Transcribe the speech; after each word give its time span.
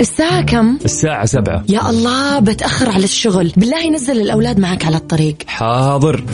الساعة 0.00 0.42
كم؟ 0.42 0.78
الساعة 0.84 1.26
سبعة. 1.26 1.64
يا 1.68 1.90
الله 1.90 2.38
بتأخر 2.38 2.90
على 2.90 3.04
الشغل. 3.04 3.52
بالله 3.56 3.90
نزل 3.90 4.20
الأولاد 4.20 4.58
معك 4.58 4.84
على 4.86 4.96
الطريق. 4.96 5.36
حاضر. 5.46 6.24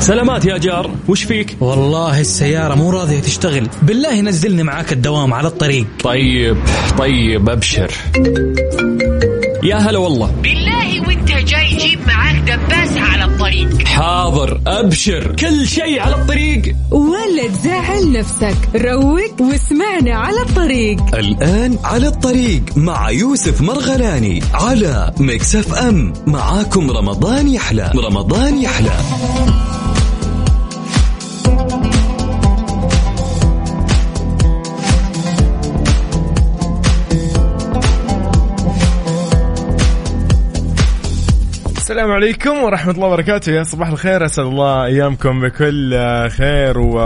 سلامات 0.00 0.44
يا 0.44 0.58
جار. 0.58 0.90
وش 1.08 1.22
فيك؟ 1.24 1.56
والله 1.60 2.20
السيارة 2.20 2.74
مو 2.74 2.90
راضية 2.90 3.20
تشتغل. 3.20 3.68
بالله 3.82 4.20
نزلني 4.20 4.62
معاك 4.62 4.92
الدوام 4.92 5.34
على 5.34 5.48
الطريق. 5.48 5.86
طيب 6.04 6.56
طيب 6.98 7.48
أبشر. 7.48 7.90
يا 9.62 9.76
هلا 9.76 9.98
والله. 9.98 10.30
بالله 10.42 11.00
وانت 11.06 11.28
جاي 11.28 11.76
جيب 11.76 11.98
معاك 12.06 12.36
دباسة 12.36 12.76
على 12.76 12.85
الطريق 13.46 13.86
حاضر 13.86 14.60
أبشر. 14.66 15.36
كل 15.36 15.66
شيء 15.66 16.00
على 16.00 16.14
الطريق. 16.14 16.76
ولا 16.90 17.48
تزعل 17.48 18.12
نفسك. 18.12 18.56
روق 18.76 19.40
واسمعنا 19.40 20.16
على 20.16 20.40
الطريق. 20.40 21.14
الآن 21.14 21.78
على 21.84 22.06
الطريق 22.06 22.62
مع 22.76 23.10
يوسف 23.10 23.60
مرغلاني 23.60 24.42
على 24.54 25.12
مكسف 25.20 25.74
أم. 25.74 26.12
معاكم 26.26 26.90
رمضان 26.90 27.48
يحلى. 27.48 27.92
رمضان 27.96 28.62
يحلى. 28.62 28.98
السلام 41.96 42.12
عليكم 42.12 42.62
ورحمة 42.62 42.92
الله 42.92 43.06
وبركاته. 43.06 43.52
يا 43.52 43.62
صباح 43.62 43.88
الخير 43.88 44.24
أسأل 44.24 44.44
الله 44.44 44.84
أيامكم 44.84 45.40
بكل 45.40 45.98
خير 46.28 46.78
و 46.78 47.00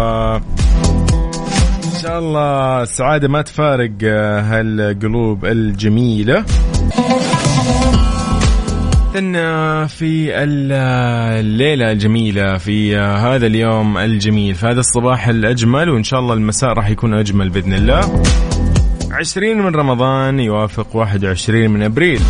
إن 1.84 1.96
شاء 2.02 2.18
الله 2.18 2.82
السعادة 2.82 3.28
ما 3.28 3.42
تفارق 3.42 3.92
هالقلوب 4.50 5.45
الجميلة. 5.45 6.45
إن 9.18 9.34
في 9.87 10.42
الليلة 10.42 11.93
الجميلة 11.93 12.59
في 12.59 12.96
هذا 12.96 13.46
اليوم 13.46 13.98
الجميل 13.98 14.54
في 14.54 14.66
هذا 14.66 14.80
الصباح 14.80 15.28
الأجمل 15.28 15.90
وإن 15.90 16.02
شاء 16.02 16.20
الله 16.20 16.34
المساء 16.34 16.72
راح 16.72 16.90
يكون 16.90 17.15
أجمل 17.15 17.48
بإذن 17.48 17.74
الله. 17.74 18.22
عشرين 19.12 19.59
من 19.59 19.74
رمضان 19.74 20.40
يوافق 20.40 20.96
واحد 20.96 21.24
وعشرين 21.24 21.70
من 21.70 21.82
أبريل. 21.82 22.20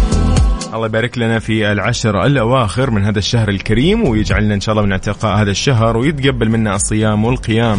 الله 0.75 0.87
يبارك 0.87 1.19
لنا 1.19 1.39
في 1.39 1.73
العشر 1.73 2.27
الأواخر 2.27 2.91
من 2.91 3.05
هذا 3.05 3.19
الشهر 3.19 3.49
الكريم 3.49 4.09
ويجعلنا 4.09 4.55
إن 4.55 4.61
شاء 4.61 4.73
الله 4.73 4.87
من 4.87 4.93
اعتقاء 4.93 5.37
هذا 5.43 5.51
الشهر 5.51 5.97
ويتقبل 5.97 6.49
منا 6.49 6.75
الصيام 6.75 7.25
والقيام. 7.25 7.79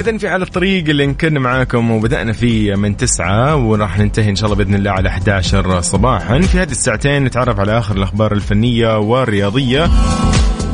إذا 0.00 0.18
في 0.18 0.28
على 0.28 0.44
الطريق 0.44 0.88
اللي 0.88 1.06
نكن 1.06 1.38
معاكم 1.38 1.90
وبدأنا 1.90 2.32
فيه 2.32 2.74
من 2.74 2.96
تسعة 2.96 3.56
وراح 3.56 3.98
ننتهي 3.98 4.30
إن 4.30 4.36
شاء 4.36 4.44
الله 4.46 4.64
بإذن 4.64 4.74
الله 4.74 4.90
على 4.90 5.08
11 5.08 5.80
صباحا. 5.80 6.40
في 6.40 6.58
هذه 6.58 6.70
الساعتين 6.70 7.24
نتعرف 7.24 7.60
على 7.60 7.78
آخر 7.78 7.96
الأخبار 7.96 8.32
الفنية 8.32 8.98
والرياضية. 8.98 9.90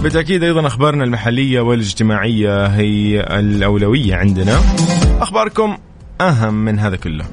بالتأكيد 0.02 0.42
أيضا 0.42 0.66
أخبارنا 0.66 1.04
المحلية 1.04 1.60
والاجتماعية 1.60 2.66
هي 2.66 3.20
الأولوية 3.20 4.14
عندنا. 4.14 4.60
أخباركم 5.20 5.76
أهم 6.20 6.54
من 6.54 6.78
هذا 6.78 6.96
كله. 6.96 7.24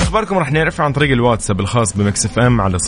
أخباركم 0.00 0.38
راح 0.38 0.52
نعرف 0.52 0.80
عن 0.80 0.92
طريق 0.92 1.10
الواتساب 1.10 1.60
الخاص 1.60 1.96
على 2.60 2.78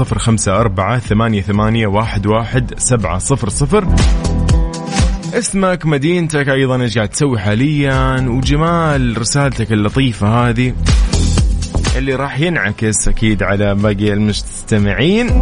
أربعة 0.61 0.99
ثمانية, 0.99 1.43
ثمانية 1.43 1.87
واحد, 1.87 2.27
واحد 2.27 2.75
سبعة 2.79 3.19
صفر 3.19 3.49
صفر. 3.49 3.87
اسمك 5.35 5.87
مدينتك 5.87 6.49
أيضا 6.49 6.83
إيش 6.83 6.97
قاعد 6.97 7.09
تسوي 7.09 7.39
حاليا 7.39 8.29
وجمال 8.29 9.19
رسالتك 9.19 9.73
اللطيفة 9.73 10.49
هذه 10.49 10.75
اللي 11.97 12.15
راح 12.15 12.41
ينعكس 12.41 13.09
أكيد 13.09 13.43
على 13.43 13.75
باقي 13.75 14.13
المستمعين. 14.13 15.41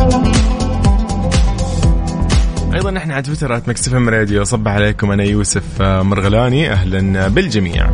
أيضا 2.75 2.97
إحنا 2.97 3.15
على 3.15 3.22
تويتر 3.22 3.62
مكسف 3.66 3.94
إم 3.94 4.09
راديو. 4.09 4.44
صبح 4.44 4.71
عليكم 4.71 5.10
أنا 5.10 5.25
يوسف 5.25 5.83
مرغلاني. 5.83 6.71
أهلا 6.72 7.28
بالجميع. 7.28 7.91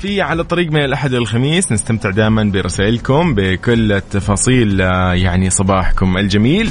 في 0.00 0.22
على 0.22 0.42
الطريق 0.42 0.72
من 0.72 0.84
الأحد 0.84 1.12
للخميس 1.12 1.72
نستمتع 1.72 2.10
دائما 2.10 2.44
برسائلكم 2.44 3.34
بكل 3.34 3.92
التفاصيل 3.92 4.80
يعني 5.14 5.50
صباحكم 5.50 6.16
الجميل. 6.16 6.70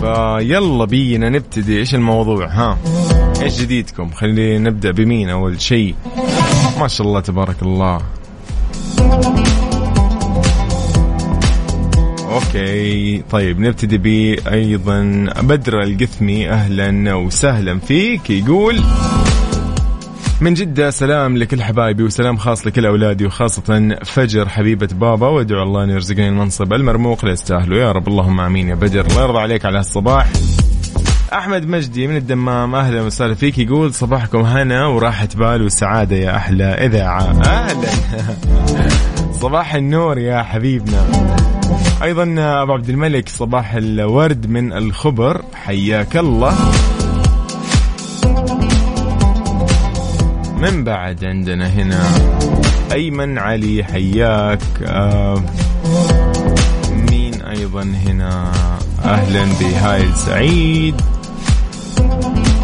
فيلا 0.00 0.84
بينا 0.84 1.28
نبتدي. 1.28 1.78
إيش 1.78 1.94
الموضوع؟ 1.94 2.46
ها 2.46 2.78
إيش 3.42 3.60
جديدكم؟ 3.60 4.10
خلينا 4.10 4.70
نبدأ 4.70 4.90
بمين 4.90 5.30
أول 5.30 5.60
شيء؟ 5.60 5.94
ما 6.80 6.88
شاء 6.88 7.06
الله 7.06 7.20
تبارك 7.20 7.62
الله. 7.62 7.98
أوكي. 12.32 13.22
طيب 13.30 13.60
نبتدي 13.60 13.98
ب 13.98 14.06
أيضا. 14.48 15.26
بدر 15.40 15.82
القثمي 15.82 16.50
أهلا 16.50 17.14
وسهلا 17.14 17.78
فيك. 17.78 18.30
يقول 18.30 18.80
من 20.40 20.54
جدة 20.54 20.90
سلام 20.90 21.36
لكل 21.36 21.62
حبايبي 21.62 22.02
وسلام 22.02 22.36
خاص 22.36 22.66
لكل 22.66 22.86
أولادي 22.86 23.26
وخاصة 23.26 23.96
فجر 24.04 24.48
حبيبة 24.48 24.88
بابا. 24.92 25.28
وادعو 25.28 25.62
الله 25.62 25.84
أن 25.84 25.90
يرزقني 25.90 26.28
المنصب 26.28 26.72
المرموق 26.72 27.18
اللي 27.20 27.32
يستاهله 27.32 27.76
يا 27.76 27.92
رب 27.92 28.08
اللهم 28.08 28.40
آمين 28.40 28.68
يا 28.68 28.74
بدر. 28.74 29.06
الله 29.06 29.22
يرضى 29.22 29.38
عليك 29.38 29.66
على 29.66 29.78
هالصباح 29.78 30.26
أحمد 31.32 31.66
مجدي 31.66 32.06
من 32.06 32.16
الدمام 32.16 32.74
أهلا 32.74 33.02
وسهلا 33.02 33.34
فيك. 33.34 33.58
يقول 33.58 33.94
صباحكم 33.94 34.40
هنا 34.40 34.86
وراحة 34.86 35.28
بال 35.36 35.62
وسعادة 35.62 36.16
يا 36.16 36.36
أحلى 36.36 36.64
إذاعة. 36.64 37.42
أهلا. 37.44 37.88
صباح 39.42 39.74
النور 39.74 40.18
يا 40.18 40.42
حبيبنا. 40.42 41.06
أيضا 42.02 42.34
أبو 42.62 42.72
عبد 42.72 42.88
الملك 42.88 43.28
صباح 43.28 43.74
الورد 43.74 44.46
من 44.46 44.72
الخبر. 44.72 45.42
حياك 45.54 46.16
الله. 46.16 46.54
من 50.60 50.84
بعد 50.84 51.24
عندنا 51.24 51.68
هنا؟ 51.68 52.02
أيمن 52.92 53.38
علي 53.38 53.84
حياك. 53.84 54.60
آه 54.86 55.42
مين 57.10 57.42
أيضا 57.42 57.82
هنا؟ 57.82 58.52
أهلا 59.04 59.44
بهايل 59.60 60.14
سعيد. 60.14 61.00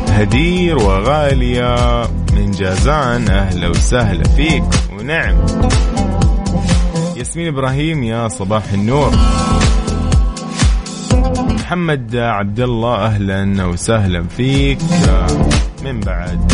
هدير 0.09 0.77
وغالية. 0.77 2.03
من 2.37 2.51
جازان 2.51 3.29
أهلا 3.29 3.69
وسهلا 3.69 4.25
فيك. 4.29 4.65
ونعم. 4.99 5.37
ياسمين 7.23 7.47
إبراهيم 7.47 8.03
يا 8.03 8.29
صباح 8.29 8.73
النور. 8.73 9.11
محمد 11.55 12.17
عبد 12.17 12.61
الله 12.61 12.95
أهلا 13.07 13.65
وسهلا 13.65 14.25
فيك. 14.37 14.79
من 15.85 16.01
بعد. 16.01 16.53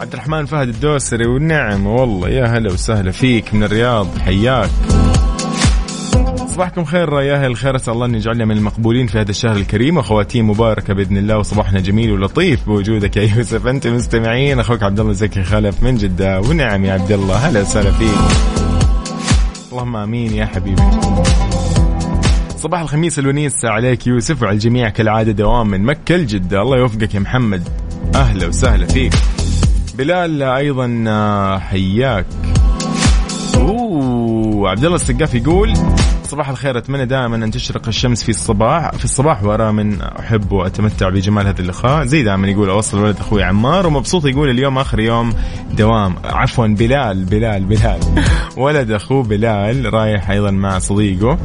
عبد 0.00 0.12
الرحمن 0.12 0.46
فهد 0.46 0.68
الدوسري 0.68 1.28
والنعم 1.28 1.86
والله 1.86 2.28
يا 2.28 2.46
هلا 2.46 2.72
وسهلا 2.72 3.10
فيك 3.10 3.54
من 3.54 3.62
الرياض. 3.62 4.18
حياك. 4.18 4.70
صباحكم 6.60 6.84
خير 6.84 7.20
يا 7.20 7.34
أهل 7.34 7.46
الخير. 7.46 7.76
أسأل 7.76 7.92
الله 7.92 8.06
أن 8.06 8.14
يجعلنا 8.14 8.44
من 8.44 8.56
المقبولين 8.56 9.06
في 9.06 9.18
هذا 9.18 9.30
الشهر 9.30 9.56
الكريم. 9.56 9.96
وخواتيم 9.96 10.50
مباركة 10.50 10.94
بإذن 10.94 11.16
الله 11.16 11.38
وصباحنا 11.38 11.80
جميل 11.80 12.12
ولطيف 12.12 12.66
بوجودك 12.66 13.16
يا 13.16 13.22
يوسف. 13.36 13.66
أنت 13.66 13.86
مستمعين 13.86 14.60
أخوك 14.60 14.82
عبد 14.82 15.00
الله 15.00 15.12
زكي 15.12 15.42
خلف 15.42 15.82
من 15.82 15.94
جدة 15.94 16.40
ونعم 16.40 16.84
يا 16.84 16.92
عبد 16.92 17.12
الله. 17.12 17.36
هلا 17.36 17.60
وسهلا 17.60 17.90
فيك. 17.90 18.08
اللهم 19.72 19.96
آمين 19.96 20.34
يا 20.34 20.46
حبيبي. 20.46 20.82
صباح 22.56 22.80
الخميس 22.80 23.18
الونيس 23.18 23.64
عليك 23.64 24.06
يوسف 24.06 24.42
وعلى 24.42 24.54
الجميع. 24.54 24.88
كالعادة 24.88 25.32
دوام 25.32 25.68
من 25.68 25.82
مكة 25.82 26.16
لجدة. 26.16 26.62
الله 26.62 26.78
يوفقك 26.78 27.14
يا 27.14 27.20
محمد. 27.20 27.68
أهلا 28.14 28.46
وسهلا 28.46 28.86
فيك. 28.86 29.12
بلال 29.98 30.42
أيضا 30.42 30.88
حياك. 31.58 32.26
أوه 33.56 34.70
عبد 34.70 34.84
الله 34.84 34.96
السقاف 34.96 35.34
يقول 35.34 35.72
صباح 36.30 36.48
الخير. 36.48 36.78
أتمنى 36.78 37.06
دائما 37.06 37.36
أن 37.36 37.50
تشرق 37.50 37.88
الشمس 37.88 38.22
في 38.22 38.28
الصباح 38.28 38.90
في 38.90 39.04
الصباح 39.04 39.44
وأرى 39.44 39.72
من 39.72 40.02
أحب 40.02 40.52
وأتمتع 40.52 41.08
بجمال 41.08 41.46
هذا 41.46 41.60
اللقاء. 41.60 42.04
زي 42.04 42.22
دائما 42.22 42.48
يقول 42.48 42.70
أوصل 42.70 42.98
ولد 42.98 43.16
أخوي 43.16 43.42
عمار 43.42 43.86
ومبسوط 43.86 44.26
يقول 44.26 44.50
اليوم 44.50 44.78
آخر 44.78 45.00
يوم 45.00 45.32
دوام. 45.72 46.14
عفوا 46.24 46.66
بلال 46.66 47.24
بلال 47.24 47.64
بلال. 47.64 48.00
ولد 48.56 48.90
اخوه 48.90 49.22
بلال 49.22 49.94
رايح 49.94 50.30
أيضا 50.30 50.50
مع 50.50 50.78
صديقه. 50.78 51.38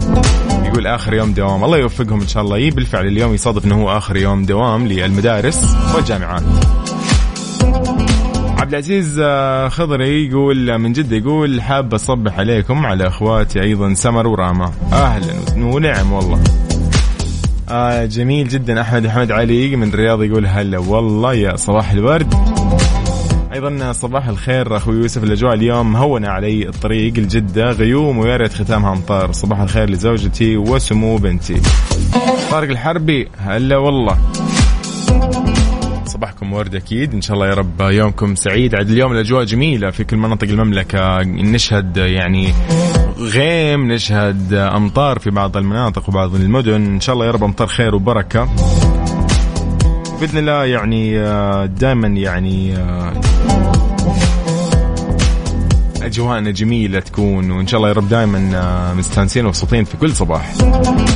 يقول 0.64 0.88
آخر 0.88 1.14
يوم 1.14 1.34
دوام. 1.34 1.64
الله 1.64 1.78
يوفقهم 1.78 2.22
إن 2.22 2.28
شاء 2.28 2.44
الله. 2.44 2.58
يي 2.58 2.70
بالفعل 2.70 3.08
اليوم 3.08 3.34
يصادف 3.34 3.66
إنه 3.66 3.82
هو 3.82 3.98
آخر 3.98 4.18
يوم 4.18 4.46
دوام 4.46 4.88
للمدارس 4.88 5.76
والجامعات. 5.96 6.44
عبد 8.66 8.74
العزيز 8.74 9.22
خضري 9.72 10.28
يقول 10.28 10.78
من 10.78 10.94
جدة 10.94 11.16
يقول 11.16 11.62
حاب 11.62 11.94
أصبح 11.94 12.40
عليكم 12.40 12.86
على 12.86 13.08
أخواتي 13.08 13.62
أيضا 13.62 13.94
سمر 13.94 14.28
وراما. 14.28 14.72
أهلا 14.94 15.34
ونعم 15.58 16.14
والله. 16.14 16.44
آه 17.70 18.06
جميل 18.06 18.48
جدا. 18.48 18.82
أحمد 18.82 19.06
أحمد 19.06 19.32
علي 19.32 19.76
من 19.76 19.88
الرياض 19.88 20.24
يقول 20.24 20.46
هلا 20.46 20.78
والله 20.78 21.34
يا 21.34 21.56
صباح 21.56 21.92
الورد. 21.92 22.34
أيضا 23.54 23.92
صباح 23.92 24.28
الخير 24.28 24.78
أخوي 24.78 24.96
يوسف 24.96 25.24
الأجواء 25.24 25.54
اليوم 25.54 25.94
مهونه 25.94 26.28
علي 26.28 26.70
الطريق 26.70 27.14
لجده 27.14 27.72
غيوم 27.72 28.18
ويا 28.18 28.38
ريت 28.38 28.54
ختامها 28.54 28.94
أمطار. 28.94 29.32
صباح 29.32 29.60
الخير 29.60 29.90
لزوجتي 29.90 30.58
وسمو 30.58 31.18
بنتي. 31.18 31.62
طارق 32.52 32.70
الحربي 32.70 33.28
هلا 33.38 33.78
والله. 33.78 34.18
صباحكم 36.16 36.54
ورد 36.54 36.76
أكيد. 36.76 37.14
إن 37.14 37.22
شاء 37.22 37.36
الله 37.36 37.48
يا 37.48 37.54
رب 37.54 37.82
يومكم 37.82 38.36
سعيد. 38.36 38.76
عاد 38.76 38.90
اليوم 38.90 39.12
الأجواء 39.12 39.44
جميلة 39.44 39.92
في 39.92 40.04
كل 40.04 40.18
مناطق 40.18 40.48
المملكة. 40.48 41.22
نشهد 41.24 41.98
يعني 41.98 42.54
غيم 43.20 43.92
نشهد 43.92 44.54
أمطار 44.54 45.20
في 45.20 45.30
بعض 45.30 45.58
المناطق 45.58 46.10
وبعض 46.10 46.36
المدن. 46.36 46.86
إن 46.86 47.00
شاء 47.00 47.14
الله 47.14 47.26
يا 47.26 47.32
رب 47.32 47.44
أمطار 47.44 47.68
خير 47.68 47.96
وبركة. 47.96 48.50
بإذن 50.22 50.38
الله 50.38 50.66
يعني 50.66 51.18
دائما 51.68 52.08
يعني 52.08 52.74
أجواءنا 56.06 56.52
جميلة 56.52 57.00
تكون 57.00 57.52
وإن 57.52 57.68
شاء 57.68 57.78
الله 57.78 57.90
يا 57.90 57.94
رب 57.94 58.10
دائما 58.10 58.94
مستانسين 58.94 59.46
ومبسوطين 59.46 59.84
في 59.84 59.98
كل 59.98 60.16
صباح. 60.16 60.54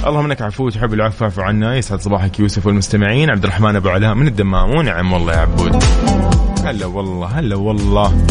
اللهم 0.07 0.25
إنك 0.25 0.41
عفو 0.41 0.69
تحب 0.69 0.93
العفو 0.93 1.17
فاعف 1.17 1.39
عنا 1.39 1.75
يسعد 1.75 2.01
صباحك 2.01 2.39
يوسف 2.39 2.65
والمستمعين 2.65 3.29
عبد 3.29 3.43
الرحمن 3.43 3.75
أبو 3.75 3.89
علاء 3.89 4.13
من 4.13 4.27
الدمام 4.27 4.69
ونعم 4.69 5.13
والله 5.13 5.33
يا 5.33 5.37
عبود. 5.37 5.83
هلا 6.65 6.85
والله 6.85 7.27
هلا 7.27 7.55
والله. 7.55 8.25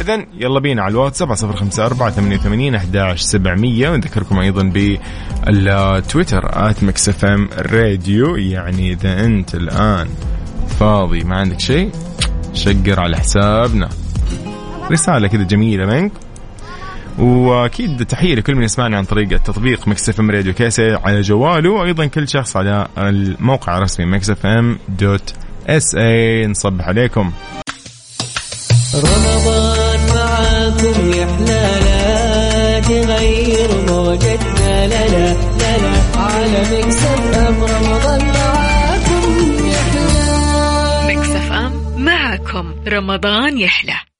اذا 0.00 0.26
يلا 0.38 0.60
بينا 0.60 0.82
على 0.82 0.92
الواتس 0.92 1.18
7054 1.18 2.10
88 2.38 2.74
11700 2.74 3.88
ونذكركم 3.88 4.38
أيضا 4.38 4.62
بالتويتر 5.46 6.70
at 6.70 6.84
Mix 6.84 7.08
FM 7.08 7.48
Radio 7.58 8.36
يعني 8.36 8.92
إذا 8.92 9.24
أنت 9.24 9.54
الآن 9.54 10.08
فاضي 10.80 11.24
ما 11.24 11.36
عندك 11.36 11.60
شيء 11.60 11.90
شقر 12.54 13.00
على 13.00 13.16
حسابنا 13.16 13.88
رسالة 14.90 15.28
كذا 15.28 15.42
جميلة 15.42 15.86
منك. 15.86 16.12
وأكيد 17.18 18.06
تحية 18.06 18.34
لكل 18.34 18.54
من 18.54 18.62
يسمعنا 18.62 18.96
عن 18.96 19.04
طريق 19.04 19.32
التطبيق 19.32 19.88
Mix 19.88 20.08
FM 20.08 20.30
Radio 20.30 20.54
KSA 20.54 20.94
على 20.94 21.20
جواله 21.20 21.70
وأيضا 21.70 22.06
كل 22.06 22.28
شخص 22.28 22.56
على 22.56 22.88
الموقع 22.98 23.78
الرسمي 23.78 24.06
Mix 24.06 24.30
FM 24.30 24.78
dot 24.88 25.34
SA 25.66 26.46
نصبح 26.46 26.88
عليكم. 26.88 27.32
رمضان 28.94 30.00
معاكم 30.14 31.12
يا 31.12 31.26
حلالا 31.26 32.80
تغير 32.80 33.68
موجتنا 33.88 34.86
لا 34.86 35.08
لا 35.08 35.34
لا 35.34 35.78
لا. 35.78 36.18
على 36.20 36.60
Mix 36.60 36.96
FM 36.96 37.62
رمضان 37.64 38.26
معاكم 38.26 39.66
يا 39.66 39.76
حلالا 39.76 41.06
Mix 41.06 41.30
FM 41.30 42.04
معكم 42.04 42.74
رمضان 42.88 43.58
يحلى. 43.58 44.13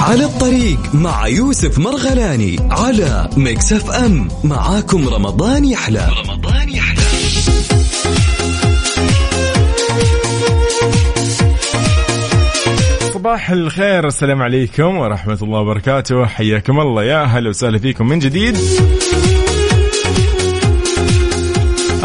على 0.00 0.24
الطريق 0.24 0.94
مع 0.94 1.26
يوسف 1.26 1.78
مرغلاني 1.78 2.56
على 2.70 3.28
Mix 3.36 3.72
FM 3.72 4.28
معاكم 4.44 5.08
رمضان 5.08 5.64
يحلى. 5.64 6.08
رمضان 6.26 6.68
يحلى. 6.68 7.00
صباح 13.14 13.50
الخير 13.50 14.06
السلام 14.06 14.42
عليكم 14.42 14.96
ورحمة 14.96 15.38
الله 15.42 15.60
وبركاته. 15.60 16.26
حياكم 16.26 16.80
الله. 16.80 17.04
يا 17.04 17.22
أهلا 17.22 17.48
وسهلا 17.48 17.78
فيكم 17.78 18.08
من 18.08 18.18
جديد. 18.18 18.56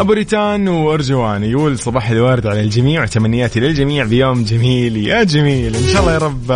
أبو 0.00 0.12
ريتان 0.12 0.68
وأرجوان 0.68 1.44
يقول 1.44 1.78
صباح 1.78 2.10
الورد 2.10 2.46
على 2.46 2.60
الجميع 2.60 3.02
وتمنياتي 3.02 3.60
للجميع 3.60 4.04
بيوم 4.04 4.44
جميل 4.44 4.96
يا 4.96 5.22
جميل. 5.22 5.76
إن 5.76 5.88
شاء 5.92 6.00
الله 6.00 6.12
يا 6.12 6.18
رب 6.18 6.52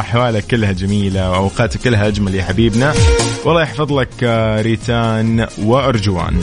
أحوالك 0.00 0.46
كلها 0.46 0.72
جميلة 0.72 1.30
وأوقاتك 1.30 1.80
كلها 1.80 2.08
أجمل 2.08 2.34
يا 2.34 2.42
حبيبنا. 2.42 2.94
والله 3.44 3.62
يحفظ 3.62 3.92
لك 3.92 4.22
ريتان 4.62 5.46
وأرجوان. 5.62 6.40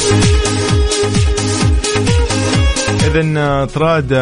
اذا 3.06 3.66
طراد 3.66 4.14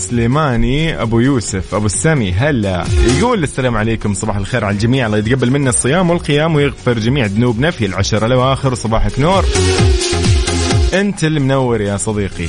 سليماني 0.00 1.02
أبو 1.02 1.20
يوسف 1.20 1.74
أبو 1.74 1.86
السمي 1.86 2.32
هلا. 2.32 2.84
يقول 3.18 3.42
السلام 3.42 3.76
عليكم 3.76 4.14
صباح 4.14 4.36
الخير 4.36 4.64
على 4.64 4.74
الجميع. 4.74 5.06
الله 5.06 5.18
يتقبل 5.18 5.50
منا 5.50 5.70
الصيام 5.70 6.10
والقيام 6.10 6.54
ويغفر 6.54 6.98
جميع 6.98 7.26
ذنوبنا 7.26 7.70
في 7.70 7.86
العشر 7.86 8.26
الاواخر 8.26 8.74
صباحك 8.74 9.20
نور. 9.20 9.44
أنت 10.94 11.24
اللي 11.24 11.40
منور 11.40 11.80
يا 11.80 11.96
صديقي. 11.96 12.48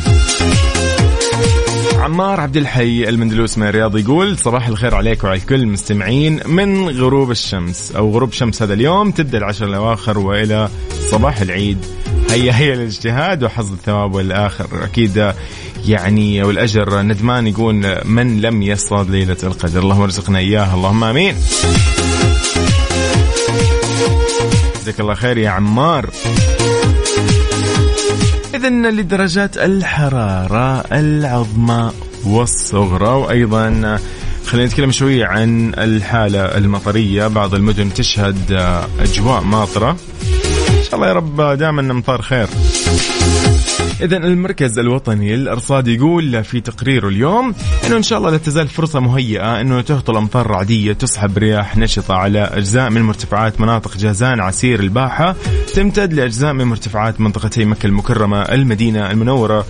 عمار 1.99 2.41
عبد 2.41 2.57
الحي 2.57 3.09
المندلوس 3.09 3.57
من 3.57 3.67
الرياض 3.67 3.97
يقول 3.97 4.37
صباح 4.37 4.67
الخير 4.67 4.95
عليك 4.95 5.23
وعلى 5.23 5.37
الكل 5.39 5.55
المستمعين 5.55 6.39
من 6.45 6.89
غروب 6.89 7.31
الشمس. 7.31 7.91
أو 7.95 8.11
غروب 8.11 8.33
شمس 8.33 8.61
هذا 8.61 8.73
اليوم 8.73 9.11
تبدأ 9.11 9.37
العشر 9.37 9.65
الأواخر 9.65 10.19
وإلى 10.19 10.69
صباح 11.11 11.41
العيد. 11.41 11.77
هيا 12.31 12.57
هيا 12.57 12.73
الاجتهاد 12.73 13.43
وحظ 13.43 13.71
الثواب 13.71 14.13
والآخر. 14.13 14.67
أكيد 14.83 15.33
يعني 15.87 16.43
والأجر 16.43 17.01
ندمان 17.01 17.47
يقول 17.47 18.01
من 18.05 18.41
لم 18.41 18.63
يصطاد 18.63 19.09
ليلة 19.09 19.37
القدر. 19.43 19.79
اللهم 19.79 20.01
ارزقنا 20.01 20.39
إياها. 20.39 20.75
اللهم 20.75 21.03
آمين. 21.03 21.35
جزاك 24.81 24.99
الله 24.99 25.13
خير 25.13 25.37
يا 25.37 25.49
عمار. 25.49 26.09
إذا 28.67 28.91
لدرجات 28.91 29.57
الحرارة 29.57 30.83
العظمى 30.91 31.91
والصغرى 32.25 33.07
وأيضا 33.07 33.99
خلينا 34.45 34.67
نتكلم 34.67 34.91
شوي 34.91 35.23
عن 35.23 35.73
الحالة 35.77 36.39
المطرية. 36.39 37.27
بعض 37.27 37.55
المدن 37.55 37.93
تشهد 37.93 38.51
أجواء 38.99 39.41
ماطرة. 39.41 39.91
إن 40.69 40.83
شاء 40.83 40.95
الله 40.95 41.07
يا 41.07 41.13
رب 41.13 41.41
دائما 41.41 41.81
أمطار 41.81 42.21
خير. 42.21 42.47
إذا 44.01 44.17
المركز 44.17 44.79
الوطني 44.79 45.35
للأرصاد 45.35 45.88
يقول 45.88 46.44
في 46.44 46.61
تقريره 46.61 47.07
اليوم 47.07 47.53
أنه 47.88 47.97
إن 47.97 48.03
شاء 48.03 48.19
الله 48.19 48.29
لا 48.29 48.38
تزال 48.38 48.67
فرصة 48.67 48.99
مهيئة 48.99 49.61
أنه 49.61 49.81
تهطل 49.81 50.17
أمطار 50.17 50.47
رعدية 50.47 50.94
تسحب 50.94 51.38
رياح 51.38 51.77
نشطة 51.77 52.13
على 52.15 52.39
أجزاء 52.39 52.89
من 52.89 53.01
مرتفعات 53.01 53.61
مناطق 53.61 53.97
جازان 53.97 54.39
عسير 54.39 54.79
الباحة 54.79 55.35
تمتد 55.73 56.13
لأجزاء 56.13 56.53
من 56.53 56.65
مرتفعات 56.65 57.21
منطقتي 57.21 57.65
مكة 57.65 57.88
المكرمة 57.88 58.41
المدينة 58.41 59.11
المنورة. 59.11 59.66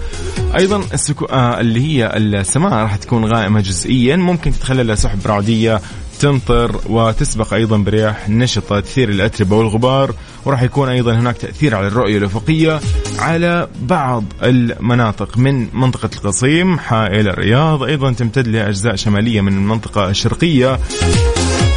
أيضا 0.59 0.83
السكو... 0.93 1.25
آه 1.25 1.59
اللي 1.59 1.81
هي 1.81 2.17
السماء 2.17 2.73
راح 2.73 2.95
تكون 2.95 3.25
غائمة 3.25 3.61
جزئيا 3.61 4.15
ممكن 4.15 4.51
تتخللها 4.51 4.95
سحب 4.95 5.27
رعدية 5.27 5.81
تمطر 6.19 6.81
وتسبق 6.89 7.53
أيضا 7.53 7.77
برياح 7.77 8.29
نشطة 8.29 8.79
تثير 8.79 9.09
الأتربة 9.09 9.55
والغبار 9.55 10.13
وراح 10.45 10.61
يكون 10.61 10.89
أيضا 10.89 11.13
هناك 11.13 11.37
تأثير 11.37 11.75
على 11.75 11.87
الرؤية 11.87 12.17
الأفقية 12.17 12.79
على 13.19 13.67
بعض 13.81 14.23
المناطق 14.43 15.37
من 15.37 15.67
منطقة 15.73 16.09
القصيم 16.15 16.79
حائل 16.79 17.27
الرياض. 17.27 17.83
أيضا 17.83 18.11
تمتد 18.11 18.47
لأجزاء 18.47 18.95
شمالية 18.95 19.41
من 19.41 19.53
المنطقة 19.53 20.09
الشرقية 20.09 20.79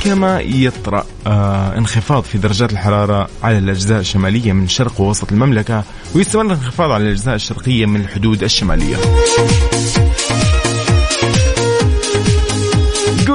كما 0.04 0.40
يطرأ 0.40 1.04
آه 1.26 1.78
انخفاض 1.78 2.22
في 2.22 2.38
درجات 2.38 2.72
الحرارة 2.72 3.28
على 3.42 3.58
الأجزاء 3.58 4.00
الشمالية 4.00 4.52
من 4.52 4.68
شرق 4.68 5.00
ووسط 5.00 5.32
المملكة 5.32 5.84
ويستمر 6.14 6.42
الانخفاض 6.42 6.90
على 6.90 7.04
الأجزاء 7.04 7.34
الشرقية 7.34 7.86
من 7.86 8.00
الحدود 8.00 8.42
الشمالية. 8.42 8.96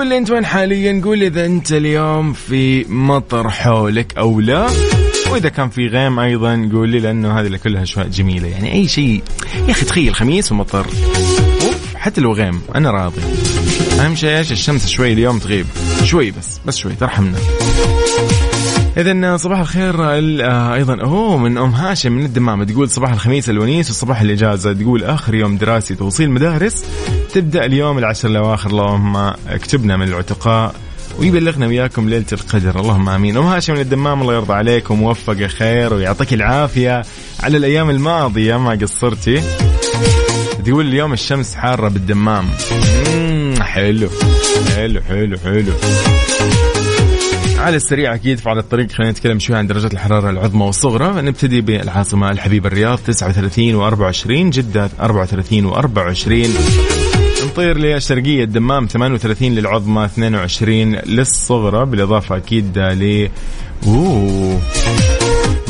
قول 0.05 0.13
لي 0.13 0.17
أنت 0.17 0.31
وين 0.31 0.45
حاليا؟ 0.45 1.01
قول 1.03 1.23
إذا 1.23 1.45
أنت 1.45 1.71
اليوم 1.71 2.33
في 2.33 2.85
مطر 2.89 3.49
حولك 3.49 4.17
أو 4.17 4.39
لا. 4.39 4.67
وإذا 5.31 5.49
كان 5.49 5.69
في 5.69 5.87
غيم 5.87 6.19
أيضا 6.19 6.69
قول 6.73 6.89
لي 6.89 6.99
لأنه 6.99 7.39
هذه 7.39 7.59
كلها 7.63 7.83
اشواء 7.83 8.07
جميلة. 8.07 8.47
يعني 8.47 8.73
أي 8.73 8.87
شيء. 8.87 9.23
يا 9.67 9.71
أخي 9.71 9.85
تخيل 9.85 10.15
خميس 10.15 10.51
ومطر. 10.51 10.85
أوف 11.61 11.95
حتى 11.95 12.21
لو 12.21 12.33
غيم 12.33 12.61
أنا 12.75 12.91
راضي. 12.91 13.21
أهم 13.99 14.15
شيء 14.15 14.37
إيش؟ 14.37 14.51
الشمس 14.51 14.87
شوي 14.87 15.13
اليوم 15.13 15.39
تغيب. 15.39 15.65
شوي 16.03 16.31
بس 16.31 16.59
بس 16.65 16.77
شوي 16.77 16.95
ترحمنا. 16.95 17.37
اذا 18.97 19.37
صباح 19.37 19.59
الخير 19.59 20.13
أيضا. 20.73 21.01
أوه 21.01 21.37
من 21.37 21.57
أم 21.57 21.69
هاشم 21.69 22.11
من 22.11 22.25
الدمام. 22.25 22.63
تقول 22.63 22.89
صباح 22.89 23.11
الخميس 23.11 23.49
الونيس 23.49 23.89
وصباح 23.89 24.21
الإجازة. 24.21 24.73
تقول 24.73 25.03
آخر 25.03 25.35
يوم 25.35 25.57
دراسي 25.57 25.95
توصيل 25.95 26.31
مدارس. 26.31 26.85
تبدأ 27.33 27.65
اليوم 27.65 27.97
العشر 27.97 28.29
الأواخر. 28.29 28.69
اللهم 28.69 29.15
اكتبنا 29.47 29.97
من 29.97 30.07
العتقاء 30.07 30.75
ويبلغنا 31.19 31.67
وياكم 31.67 32.09
ليلة 32.09 32.25
القدر. 32.33 32.79
اللهم 32.79 33.09
آمين. 33.09 33.37
أم 33.37 33.43
هاشم 33.43 33.73
من 33.73 33.79
الدمام 33.79 34.21
الله 34.21 34.33
يرضى 34.33 34.53
عليك 34.53 34.91
وموفقه 34.91 35.47
خير 35.47 35.93
ويعطيك 35.93 36.33
العافية 36.33 37.01
على 37.43 37.57
الأيام 37.57 37.89
الماضية. 37.89 38.57
ما 38.57 38.71
قصرتي؟ 38.71 39.41
تقول 40.65 40.87
اليوم 40.87 41.13
الشمس 41.13 41.55
حارة 41.55 41.87
بالدمام. 41.87 42.45
حلو. 43.61 44.09
حلو 44.75 45.01
حلو 45.01 45.37
حلو. 45.37 45.71
على 47.65 47.75
السريع 47.75 48.15
أكيد 48.15 48.39
فعلى 48.39 48.59
الطريق. 48.59 48.91
خلينا 48.91 49.11
نتكلم 49.11 49.39
شوي 49.39 49.55
عن 49.55 49.67
درجات 49.67 49.93
الحرارة 49.93 50.29
العظمى 50.29 50.65
والصغرى. 50.65 51.21
نبتدي 51.21 51.61
بالعاصمة 51.61 52.31
الحبيبة 52.31 52.67
الرياض 52.67 52.97
39 52.97 54.11
و24 54.13 54.27
جدة 54.27 54.89
34 54.99 55.73
و24 55.73 56.47
نطير 57.45 57.77
للشرقية 57.77 58.43
الدمام 58.43 58.87
38 58.87 59.55
للعظمى 59.55 60.05
22 60.05 60.95
للصغرى. 60.95 61.85
بالإضافة 61.85 62.37
أكيد 62.37 62.77
ل 62.79 63.29
أوه. 63.87 64.61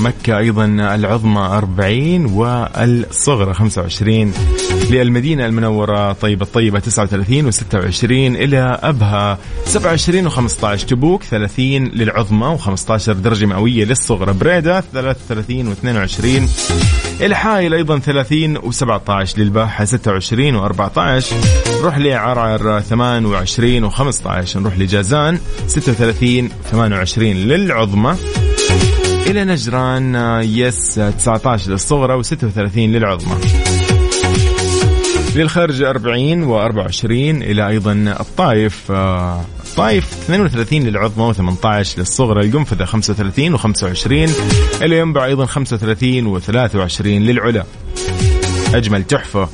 مكة 0.06 0.38
أيضا 0.38 0.66
العظمى 0.66 1.40
40 1.42 2.26
والصغرى 2.26 3.54
25 3.54 4.34
للمدينة 4.90 5.46
المنورة 5.46 6.14
طيبة 6.14 6.46
الطيبة 6.46 6.80
39 6.80 7.52
و26 7.52 8.04
إلى 8.12 8.80
أبها 8.84 9.38
27 9.66 10.30
و15 10.32 10.86
تبوك 10.86 11.24
30 11.24 11.66
للعظمى 11.88 12.58
و15 12.58 13.10
درجة 13.10 13.46
مئوية 13.46 13.86
للصغرى 13.86 14.34
بريدة 14.34 14.84
33 14.94 15.76
و22 15.76 16.26
إلى 17.22 17.36
حائل 17.36 17.74
أيضا 17.74 18.00
30 18.00 18.58
و17 18.58 19.38
للباحة 19.38 19.86
26 19.86 20.70
و14 20.70 21.34
نروح 21.80 21.98
لعرعر 21.98 22.82
28 22.82 23.92
و15 23.92 24.58
نروح 24.58 24.78
لجازان 24.78 25.40
36 25.68 26.50
28 26.72 27.30
للعظمى. 27.34 28.16
إلى 29.28 29.44
نجران 29.44 30.16
آه، 30.16 30.42
يس 30.42 31.00
19 31.18 31.72
للصغرى 31.72 32.24
و36 32.24 32.78
للعظمى. 32.78 33.36
للخرج 35.36 35.84
40 35.84 36.46
و24 36.46 37.06
إلى 37.12 37.68
أيضا 37.68 38.16
الطايف 38.20 38.92
آه، 38.92 39.46
الطايف 39.64 40.14
32 40.24 40.84
للعظمى 40.84 41.34
و18 41.34 41.98
للصغرى 41.98 42.46
القنفذة 42.46 42.86
35 42.86 43.58
و25 43.58 44.30
إلى 44.82 44.98
ينبع 44.98 45.26
أيضا 45.26 45.46
35 45.46 46.40
و23 46.40 47.02
للعلا. 47.02 47.64
أجمل 48.74 49.04
تحفة 49.04 49.50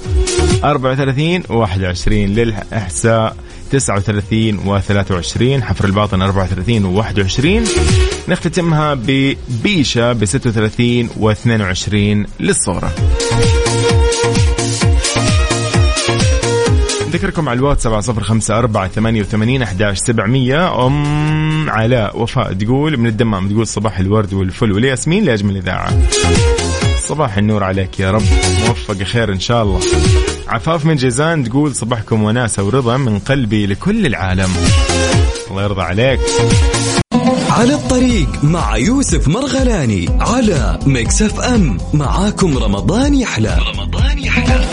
34 0.64 1.44
و21 1.44 2.08
للإحساء 2.08 3.36
39 3.72 4.60
و23 4.60 5.42
حفر 5.64 5.86
الباطن 5.86 6.22
34 6.22 7.04
و21 7.04 8.11
نختتمها 8.32 8.94
ببيشة 8.94 10.14
ب 10.14 10.26
36 10.26 11.10
و22 11.10 12.28
للصورة. 12.40 12.92
ذكركم 17.10 17.50
على 17.50 17.60
الواتس 17.60 17.84
7054 17.84 18.88
88 18.88 19.62
11700 19.62 20.88
أم 20.88 21.70
علاء 21.70 22.22
وفاء 22.22 22.54
تقول 22.54 22.98
من 22.98 23.08
الدمام 23.08 23.50
تقول 23.50 23.68
صباح 23.68 24.00
الورد 24.00 24.34
والفل 24.34 24.72
والياسمين 24.72 25.26
لأجمل 25.26 25.58
إذاعة. 25.58 25.92
صباح 26.98 27.38
النور 27.38 27.64
عليك 27.64 28.00
يا 28.00 28.12
رب 28.12 28.24
موفق 28.68 29.04
خير 29.04 29.34
إن 29.34 29.40
شاء 29.40 29.64
الله. 29.64 29.80
عفاف 30.48 30.86
من 30.86 30.96
جيزان 30.96 31.44
تقول 31.44 31.76
صباحكم 31.76 32.24
وناسة 32.24 32.64
ورضا 32.64 32.98
من 32.98 33.20
قلبي 33.20 33.66
لكل 33.66 34.06
العالم. 34.06 34.50
الله 35.50 35.64
يرضى 35.64 35.82
عليك. 35.82 36.20
على 37.52 37.74
الطريق 37.74 38.44
مع 38.44 38.78
يوسف 38.78 39.28
مرغلاني 39.28 40.10
على 40.20 40.80
Mix 40.86 41.22
FM. 41.22 41.78
معاكم 41.94 42.58
رمضان 42.58 43.14
يحلى. 43.14 43.58
رمضان 43.76 44.20
يحلى. 44.20 44.66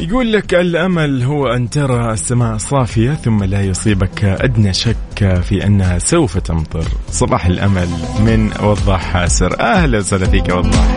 يقول 0.00 0.32
لك 0.32 0.54
الأمل 0.54 1.22
هو 1.22 1.46
أن 1.46 1.70
ترى 1.70 2.12
السماء 2.12 2.58
صافية 2.58 3.14
ثم 3.14 3.44
لا 3.44 3.62
يصيبك 3.62 4.24
أدنى 4.24 4.72
شك 4.72 5.40
في 5.42 5.66
انها 5.66 5.98
سوف 5.98 6.38
تمطر. 6.38 6.84
صباح 7.10 7.46
الأمل 7.46 7.88
من 8.24 8.50
وضاح 8.62 9.00
حاسر 9.00 9.60
أهلا 9.60 9.98
وسهلا 9.98 10.26
فيك 10.26 10.48
يا 10.48 10.54
وضاح 10.54 10.96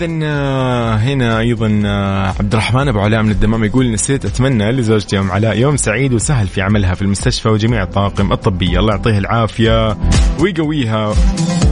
إذن 0.00 0.22
آه، 0.22 0.96
هنا 0.96 1.38
أيضا 1.38 1.82
آه، 1.86 2.34
عبد 2.38 2.52
الرحمن 2.52 2.88
أبو 2.88 3.00
علاء 3.00 3.22
من 3.22 3.30
الدمام 3.30 3.64
يقول 3.64 3.92
نسيت 3.92 4.24
أتمنى 4.24 4.72
لزوجتي 4.72 5.18
أم 5.18 5.30
علاء 5.30 5.58
يوم 5.58 5.76
سعيد 5.76 6.12
وسهل 6.12 6.46
في 6.46 6.62
عملها 6.62 6.94
في 6.94 7.02
المستشفى 7.02 7.48
وجميع 7.48 7.82
الطاقم 7.82 8.32
الطبية. 8.32 8.78
الله 8.78 8.94
يعطيها 8.94 9.18
العافية 9.18 9.96
ويقويها. 10.40 11.14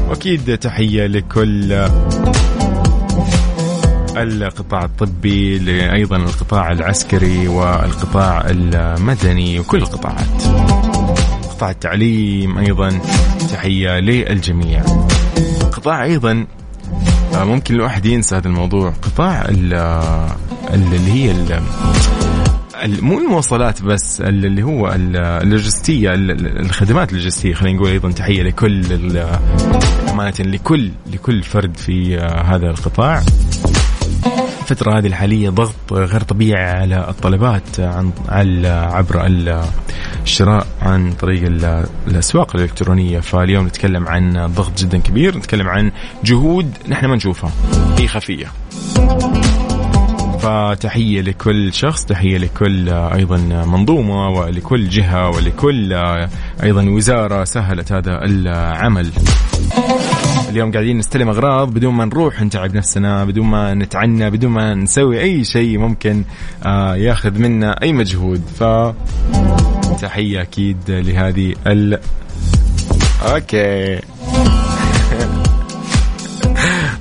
وأكيد 0.09 0.59
تحية 0.59 1.07
لكل 1.07 1.73
القطاع 4.17 4.85
الطبي 4.85 5.61
أيضا 5.93 6.17
القطاع 6.17 6.73
العسكري 6.73 7.49
والقطاع 7.49 8.47
المدني 8.51 9.61
وكل 9.61 9.79
القطاعات. 9.79 10.43
قطاع 11.51 11.71
التعليم 11.71 12.59
أيضا 12.59 13.01
تحية 13.53 14.01
للجميع. 14.01 14.83
قطاع 15.73 16.05
أيضا 16.05 16.47
ممكن 17.45 17.75
الواحد 17.75 18.07
ينسى 18.07 18.37
هذا 18.37 18.49
الموضوع. 18.49 18.91
قطاع 19.03 19.43
ال- 19.49 19.75
ال- 20.75 20.95
اللي 20.95 21.13
هي 21.13 21.31
مو 23.03 23.19
المواصلات 23.19 23.83
بس 23.83 24.21
ال- 24.21 24.45
اللي 24.47 24.63
هو 24.63 24.89
ال- 24.89 25.17
اللوجستية 25.17 26.15
ال- 26.15 26.31
ال- 26.31 26.61
الخدمات 26.61 27.13
اللوجستية 27.13 27.55
خلينا 27.55 27.77
نقول 27.79 27.91
أيضا 27.91 28.11
تحية 28.11 28.43
لكل 28.43 28.83
أمانة 30.11 30.35
لكل 30.41 30.91
لكل 31.13 31.43
فرد 31.43 31.77
في 31.77 32.19
آه، 32.19 32.43
هذا 32.43 32.71
القطاع. 32.71 33.23
الفترة 34.71 34.99
هذه 34.99 35.07
الحالية 35.07 35.51
ضغط 35.51 35.93
غير 35.93 36.21
طبيعي 36.21 36.65
على 36.71 37.07
الطلبات 37.09 37.81
عن 37.81 38.11
على 38.29 38.69
عبر 38.69 39.27
ال- 39.27 39.65
الشراء 40.23 40.67
عن 40.83 41.13
طريق 41.13 41.43
ال- 41.47 41.87
الأسواق 42.09 42.57
الإلكترونية. 42.57 43.21
فاليوم 43.21 43.67
نتكلم 43.67 44.09
عن 44.09 44.47
ضغط 44.55 44.79
جدا 44.79 44.99
كبير 44.99 45.37
نتكلم 45.39 45.69
عن 45.69 45.91
جهود 46.25 46.71
نحن 46.89 47.07
ما 47.07 47.17
نشوفها. 47.17 47.51
هي 47.99 48.09
خفية. 48.09 48.47
فتحية 50.41 51.21
لكل 51.21 51.73
شخص 51.73 52.05
تحية 52.05 52.39
لكل 52.39 52.89
أيضا 52.89 53.37
منظومة 53.67 54.29
ولكل 54.29 54.89
جهة 54.89 55.31
ولكل 55.31 55.93
أيضا 56.63 56.85
وزارة 56.91 57.45
سهلت 57.45 57.93
هذا 57.93 58.25
العمل. 58.25 59.11
اليوم 60.49 60.73
قاعدين 60.73 60.99
نستلم 60.99 61.29
أغراض 61.29 61.75
بدون 61.75 61.95
ما 61.95 62.05
نروح 62.05 62.43
نتعب 62.43 62.77
نفسنا 62.77 63.25
بدون 63.25 63.47
ما 63.47 63.75
نتعنى 63.75 64.31
بدون 64.31 64.51
ما 64.51 64.75
نسوي 64.75 65.21
أي 65.21 65.45
شيء 65.45 65.79
ممكن 65.79 66.25
آه 66.67 66.97
ياخذ 66.97 67.39
منا 67.39 67.83
أي 67.83 67.93
مجهود. 67.93 68.43
ف 68.59 68.65
تحية 70.01 70.43
أكيد 70.43 70.77
لهذه 70.89 71.55
ال 71.67 71.99
okay. 73.23 74.01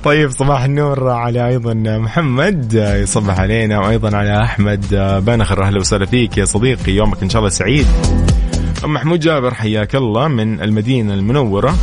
طيب 0.04 0.30
صباح 0.30 0.62
النور 0.62 1.10
على 1.10 1.48
أيضا 1.48 1.74
محمد 1.74 2.74
يصبح 2.74 3.40
علينا 3.40 3.78
وأيضا 3.78 4.16
على 4.16 4.42
أحمد. 4.42 4.94
آه، 4.94 5.18
بنخر 5.18 5.62
أهلا 5.62 5.80
وسهلا 5.80 6.06
فيك 6.06 6.38
يا 6.38 6.44
صديقي 6.44 6.92
يومك 6.92 7.22
إن 7.22 7.28
شاء 7.28 7.40
الله 7.40 7.50
سعيد. 7.50 7.86
أم 8.84 8.94
محمود 8.94 9.20
جابر 9.20 9.54
حياك 9.54 9.94
الله 9.94 10.28
من 10.28 10.60
المدينة 10.60 11.14
المنورة. 11.14 11.74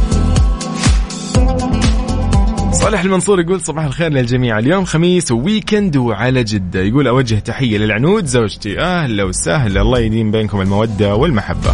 صالح 2.84 3.02
المنصور 3.02 3.40
يقول 3.40 3.62
صباح 3.62 3.86
الخير 3.86 4.12
للجميع. 4.12 4.60
اليوم 4.60 4.86
خميس 4.86 5.32
و 5.32 5.40
weekend 5.40 5.98
وعلى 5.98 6.44
جدة. 6.44 6.80
يقول 6.80 7.08
أوجه 7.08 7.36
تحية 7.36 7.78
للعنود 7.78 8.26
زوجتي 8.26 8.80
أهلا 8.80 9.24
وسهلا. 9.24 9.82
الله 9.82 10.00
يديم 10.00 10.32
بينكم 10.32 10.62
المودة 10.62 11.16
والمحبة. 11.16 11.74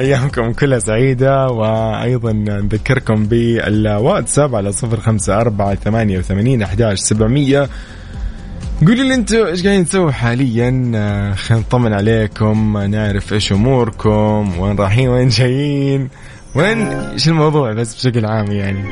أيامكم 0.00 0.52
كلها 0.52 0.78
سعيدة 0.78 1.46
وأيضا 1.48 2.32
نذكركم 2.32 3.26
بالواتساب 3.26 4.54
على 4.54 4.72
صفر 4.72 5.00
خمسة 5.00 5.40
أربعة 5.40 5.74
ثمانية 5.74 6.18
وثمانين 6.18 6.62
أحداش 6.62 6.98
سبعمية. 6.98 7.68
قولوا 8.86 9.04
لي 9.04 9.14
أنتم 9.14 9.46
إيش 9.46 9.62
قاعدين 9.62 9.86
تسووا 9.86 10.10
حاليا؟ 10.10 10.92
آه، 10.94 11.34
خلينا 11.34 11.62
نطمن 11.62 11.92
عليكم 11.92 12.78
نعرف 12.78 13.32
إيش 13.32 13.52
اموركم 13.52 14.58
وين 14.58 14.76
رايحين 14.76 15.08
وين 15.08 15.28
جايين. 15.28 16.08
وين 16.54 16.86
إيش 16.86 17.28
الموضوع 17.28 17.72
بس 17.72 17.94
بشكل 17.94 18.26
عام 18.26 18.52
يعني؟ 18.52 18.84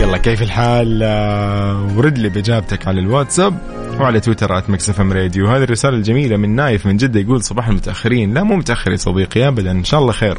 يلا 0.00 0.18
كيف 0.18 0.42
الحال؟ 0.42 1.00
آه، 1.02 1.96
ورد 1.96 2.18
لي 2.18 2.28
بإجابتك 2.28 2.88
على 2.88 3.00
الواتساب 3.00 3.58
وعلى 4.00 4.20
تويتر 4.20 4.58
at 4.58 4.70
Mix 4.70 5.00
FM 5.00 5.12
Radio 5.12 5.46
هذه 5.46 5.62
الرسالة 5.62 5.96
الجميلة 5.96 6.36
من 6.36 6.56
نايف 6.56 6.86
من 6.86 6.96
جدة 6.96 7.20
يقول 7.20 7.42
صباح 7.42 7.68
المتأخرين. 7.68 8.34
لا 8.34 8.42
مو 8.42 8.56
متاخر 8.56 8.90
يا 8.90 8.96
صديقي 8.96 9.48
ابدا. 9.48 9.70
إن 9.70 9.84
شاء 9.84 10.00
الله 10.00 10.12
خير. 10.12 10.38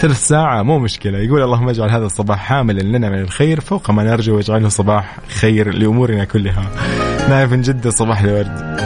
ثلث 0.00 0.28
ساعة 0.28 0.62
مو 0.62 0.78
مشكلة. 0.78 1.18
يقول 1.18 1.42
اللهم 1.42 1.68
اجعل 1.68 1.90
هذا 1.90 2.06
الصباح 2.06 2.38
حاملا 2.38 2.80
لنا 2.80 3.10
من 3.10 3.20
الخير 3.20 3.60
فوق 3.60 3.90
ما 3.90 4.02
نرجو 4.02 4.36
واجعله 4.36 4.68
صباح 4.68 5.18
خير 5.28 5.74
لأمورنا 5.74 6.24
كلها. 6.24 6.70
نايف 7.28 7.52
من 7.52 7.62
جدة 7.62 7.90
صباح 7.90 8.20
الورد. 8.20 8.80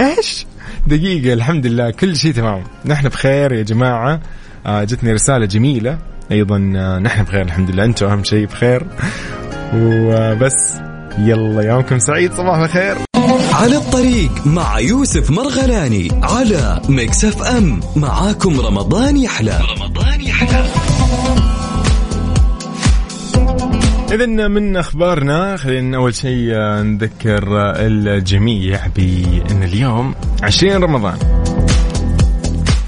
إيش؟ 0.00 0.46
دقيقة 0.86 1.32
الحمد 1.32 1.66
لله 1.66 1.90
كل 1.90 2.16
شيء 2.16 2.32
تمام. 2.32 2.64
نحن 2.84 3.08
بخير 3.08 3.52
يا 3.52 3.62
جماعة. 3.62 4.20
آه 4.66 4.84
جتني 4.84 5.12
رسالة 5.12 5.46
جميلة. 5.46 5.98
أيضا 6.32 6.72
آه 6.76 6.98
نحن 6.98 7.22
بخير 7.22 7.42
الحمد 7.42 7.70
لله. 7.70 7.84
أنتم 7.84 8.06
أهم 8.06 8.24
شيء 8.24 8.46
بخير. 8.46 8.86
وبس 9.74 10.74
يلا 11.18 11.62
يومكم 11.62 11.98
سعيد 11.98 12.32
صباح 12.32 12.58
الخير. 12.58 12.96
على 13.52 13.76
الطريق 13.76 14.46
مع 14.46 14.78
يوسف 14.78 15.30
مرغلاني 15.30 16.08
على 16.22 16.80
Mix 16.88 17.24
FM. 17.24 17.80
معاكم 17.96 18.60
رمضان 18.60 19.16
يحلى. 19.16 19.60
رمضان 19.76 20.20
يحلى. 20.20 20.64
إذا 24.12 24.26
من 24.26 24.76
أخبارنا 24.76 25.56
خلينا 25.56 25.96
أول 25.96 26.14
شيء 26.14 26.54
آه، 26.54 26.82
نذكر 26.82 27.60
آه، 27.60 27.74
الجميع 27.78 28.86
بأن 28.96 29.62
اليوم 29.62 30.14
20 30.42 30.82
رمضان. 30.82 31.18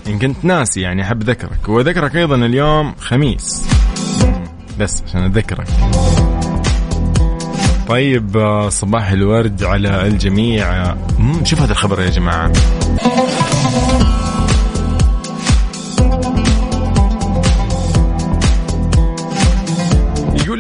إن 0.07 0.19
كنت 0.19 0.45
ناسي 0.45 0.81
يعني 0.81 1.03
أحب 1.03 1.23
ذكرك 1.23 1.69
وذكرك 1.69 2.17
أيضا 2.17 2.37
اليوم 2.37 2.95
خميس. 2.99 3.67
بس 4.79 5.03
عشان 5.07 5.25
أذكرك. 5.25 5.69
طيب 7.89 8.37
آه، 8.37 8.69
صباح 8.69 9.11
الورد 9.11 9.65
على 9.65 10.07
الجميع. 10.07 10.95
شوف 11.45 11.61
هذا 11.63 11.73
الخبر 11.73 12.01
يا 12.01 12.11
جماعة. 12.11 12.53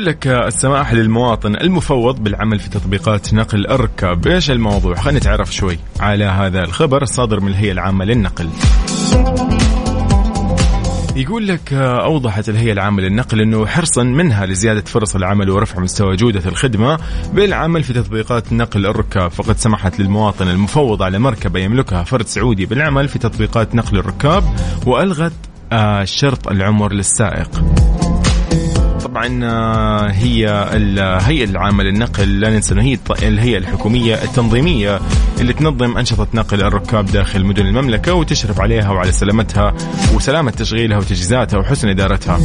يقول 0.00 0.12
لك 0.12 0.26
السماح 0.26 0.92
للمواطن 0.92 1.56
المفوض 1.56 2.22
بالعمل 2.22 2.58
في 2.58 2.70
تطبيقات 2.70 3.34
نقل 3.34 3.66
الركاب 3.66 4.26
إيش 4.26 4.50
الموضوع؟ 4.50 4.94
خلينا 4.94 5.18
نتعرف 5.18 5.54
شوي 5.54 5.78
على 6.00 6.24
هذا 6.24 6.64
الخبر 6.64 7.02
الصادر 7.02 7.40
من 7.40 7.48
الهيئة 7.48 7.72
العامة 7.72 8.04
للنقل. 8.04 8.48
يقول 11.16 11.48
لك 11.48 11.72
أوضحت 11.72 12.48
الهيئة 12.48 12.72
العامة 12.72 13.02
للنقل 13.02 13.40
أنه 13.40 13.66
حرصا 13.66 14.02
منها 14.02 14.46
لزيادة 14.46 14.80
فرص 14.80 15.16
العمل 15.16 15.50
ورفع 15.50 15.80
مستوى 15.80 16.16
جودة 16.16 16.42
الخدمة 16.50 16.98
بالعمل 17.32 17.82
في 17.82 17.92
تطبيقات 17.92 18.52
نقل 18.52 18.86
الركاب. 18.86 19.30
فقد 19.30 19.56
سمحت 19.56 20.00
للمواطن 20.00 20.48
المفوض 20.48 21.02
على 21.02 21.18
مركبة 21.18 21.60
يملكها 21.60 22.04
فرد 22.04 22.26
سعودي 22.26 22.66
بالعمل 22.66 23.08
في 23.08 23.18
تطبيقات 23.18 23.74
نقل 23.74 23.98
الركاب 23.98 24.44
وألغت 24.86 25.32
آه، 25.72 26.04
شرط 26.04 26.48
العمر 26.48 26.92
للسائق. 26.92 27.50
آه، 29.26 30.10
هي 30.10 30.68
الهيئة 30.72 31.44
العامة 31.44 31.84
للنقل 31.84 32.40
لا 32.40 32.50
ننسى 32.50 32.74
إنه 32.74 32.82
هي 32.82 32.98
الهيئة 33.22 33.58
الحكومية 33.58 34.14
التنظيمية 34.14 35.00
اللي 35.40 35.52
تنظم 35.52 35.98
أنشطة 35.98 36.26
نقل 36.34 36.62
الركاب 36.62 37.06
داخل 37.06 37.44
مدن 37.44 37.66
المملكة 37.66 38.14
وتشرف 38.14 38.60
عليها 38.60 38.90
وعلى 38.90 39.12
سلامتها 39.12 39.74
وسلامة 40.14 40.50
تشغيلها 40.50 40.98
وتجهيزاتها 40.98 41.58
وحسن 41.58 41.88
إدارتها. 41.88 42.38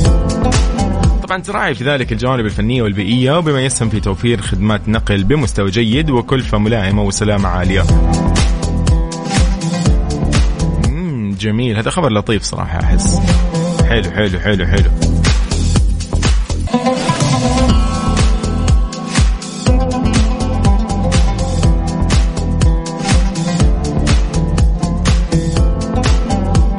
طبعا 1.24 1.42
تراعي 1.42 1.76
في 1.76 1.84
ذلك 1.84 2.12
الجوانب 2.12 2.46
الفنية 2.46 2.82
والبيئية 2.82 3.38
وبما 3.38 3.62
يسهم 3.66 3.90
في 3.90 4.00
توفير 4.00 4.42
خدمات 4.42 4.90
نقل 4.90 5.24
بمستوى 5.24 5.72
جيد 5.72 6.10
وكلفة 6.10 6.58
ملائمة 6.58 7.04
وسلامة 7.04 7.50
عالية. 7.50 7.84
مم، 10.90 11.36
جميل 11.40 11.78
هذا 11.78 11.90
خبر 11.90 12.14
لطيف 12.14 12.44
صراحة 12.44 12.80
أحس. 12.84 13.20
حلو 13.90 14.12
حلو 14.12 14.40
حلو 14.40 14.66
حلو. 14.66 15.05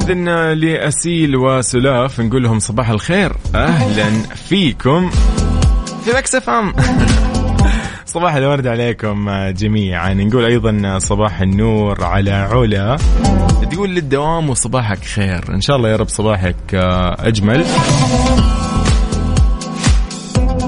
إذن 0.07 0.29
لأسيل 0.53 1.37
وسلاف 1.37 2.21
نقول 2.21 2.43
لهم 2.43 2.59
صباح 2.59 2.91
الخير. 2.91 3.33
أهلا 3.55 4.11
فيكم. 4.35 5.11
في 6.05 6.11
مكسف 6.17 6.51
أم. 6.51 6.73
صباح 8.15 8.35
الورد 8.35 8.67
عليكم 8.67 9.31
جميعا. 9.51 10.15
نقول 10.15 10.45
أيضا 10.45 10.99
صباح 10.99 11.41
النور 11.41 12.05
على 12.05 12.31
علا. 12.31 12.97
تقول 13.73 13.91
للدوام 13.91 14.51
وصباحك 14.51 15.05
خير. 15.05 15.45
إن 15.55 15.61
شاء 15.61 15.77
الله 15.77 15.89
يا 15.89 15.97
رب 15.97 16.09
صباحك 16.09 16.75
أجمل. 17.19 17.65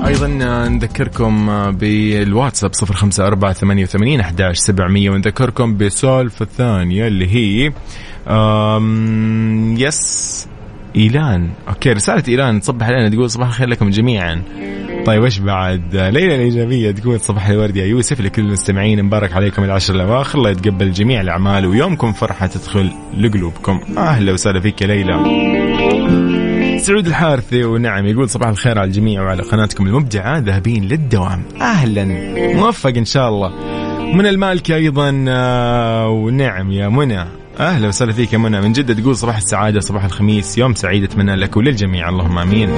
أيضا 0.09 0.27
نذكركم 0.69 1.47
بالواتساب 1.71 2.71
054 2.83 3.53
88 3.53 4.21
11 4.21 4.55
700 4.55 5.11
ونذكركم 5.11 5.77
بسولف 5.77 6.43
الثانية 6.43 7.07
اللي 7.07 7.27
هي 7.27 7.73
yes 9.87 10.49
إيلان. 10.97 11.51
okay 11.69 11.93
رسالة 11.93 12.23
إيلان 12.29 12.61
تصبح 12.61 12.87
علينا 12.87 13.09
تقول 13.09 13.31
صباح 13.31 13.49
الخير 13.49 13.69
لكم 13.69 13.91
جميعا. 13.91 14.43
طيب 15.07 15.23
وش 15.23 15.39
بعد؟ 15.39 15.97
ليلى 15.97 16.35
الإيجابية 16.35 16.91
تقول 16.91 17.21
صباح 17.21 17.49
الورد 17.49 17.77
يا 17.77 17.87
يوسف 17.87 18.21
لكل 18.21 18.43
المستمعين 18.43 19.03
مبارك 19.03 19.33
عليكم 19.33 19.65
العشر 19.65 19.95
الأواخر. 19.95 20.39
الله 20.39 20.51
يتقبل 20.51 20.93
جميع 20.93 21.21
الأعمال 21.21 21.67
ويومكم 21.67 22.13
فرحة 22.13 22.47
تدخل 22.47 22.91
لقلوبكم. 23.19 23.81
أهلا 23.99 24.33
وسهلا 24.33 24.61
فيك 24.61 24.83
يا 24.83 24.87
ليلى. 24.87 25.58
سعود 26.89 27.07
الحارثي 27.07 27.65
ونعم 27.65 28.07
يقول 28.07 28.29
صباح 28.29 28.49
الخير 28.49 28.79
على 28.79 28.87
الجميع 28.87 29.23
وعلى 29.23 29.43
قناتكم 29.43 29.87
المبدعة 29.87 30.39
ذاهبين 30.39 30.85
للدوام. 30.85 31.43
أهلا. 31.61 32.05
موفق 32.55 32.93
إن 32.97 33.05
شاء 33.05 33.29
الله. 33.29 33.53
من 34.15 34.27
المالكي 34.27 34.75
أيضا 34.75 35.25
آه، 35.29 36.09
ونعم 36.09 36.71
يا 36.71 36.89
منى. 36.89 37.25
أهلا 37.61 37.89
وسهلا 37.89 38.13
فيك 38.13 38.33
يا 38.33 38.39
منى. 38.39 38.61
من 38.61 38.73
جدة 38.73 38.95
تقول 38.95 39.17
صباح 39.17 39.37
السعادة 39.37 39.81
صباح 39.81 40.05
الخميس 40.05 40.59
يوم 40.59 40.75
سعيد 40.75 41.03
أتمنى 41.03 41.37
لك 41.37 41.57
وللجميع. 41.57 42.09
اللهم 42.09 42.39
آمين. 42.39 42.71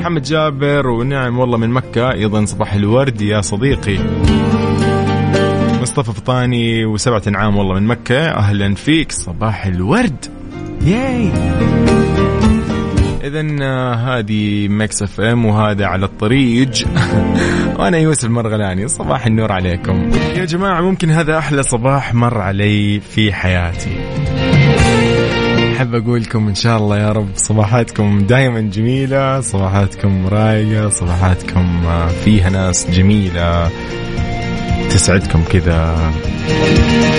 محمد 0.00 0.22
جابر 0.22 0.86
ونعم 0.86 1.38
والله 1.38 1.58
من 1.58 1.70
مكة. 1.70 2.12
أيضا 2.12 2.44
صباح 2.44 2.74
الورد 2.74 3.20
يا 3.20 3.40
صديقي. 3.40 3.98
مصطفى 5.82 6.12
فطاني 6.12 6.84
وسبعة 6.84 7.22
أنعام 7.28 7.56
والله 7.56 7.74
من 7.74 7.86
مكة. 7.86 8.28
أهلا 8.28 8.74
فيك 8.74 9.12
صباح 9.12 9.66
الورد. 9.66 10.26
yay. 10.82 11.30
اذا 13.24 13.64
هذه 13.94 14.68
Mix 14.68 15.02
FM 15.02 15.46
وهذا 15.46 15.86
على 15.86 16.04
الطريق 16.06 16.70
وأنا 17.78 17.98
يوسف 17.98 18.28
مرغلاني 18.28 18.88
صباح 18.88 19.26
النور 19.26 19.52
عليكم. 19.52 20.10
يا 20.36 20.44
جماعة 20.44 20.80
ممكن 20.80 21.10
هذا 21.10 21.38
أحلى 21.38 21.62
صباح 21.62 22.14
مر 22.14 22.40
علي 22.40 23.00
في 23.00 23.32
حياتي. 23.32 23.96
أحب 25.76 25.94
أقول 25.94 26.22
لكم 26.22 26.48
إن 26.48 26.54
شاء 26.54 26.78
الله 26.78 26.98
يا 26.98 27.12
رب 27.12 27.28
صباحاتكم 27.34 28.18
دائما 28.18 28.60
جميلة 28.60 29.40
صباحاتكم 29.40 30.26
رايقة 30.26 30.88
صباحاتكم 30.88 31.82
فيها 32.24 32.50
ناس 32.50 32.90
جميلة. 32.90 33.70
تسعدكم 34.90 35.44
كذا. 35.44 36.12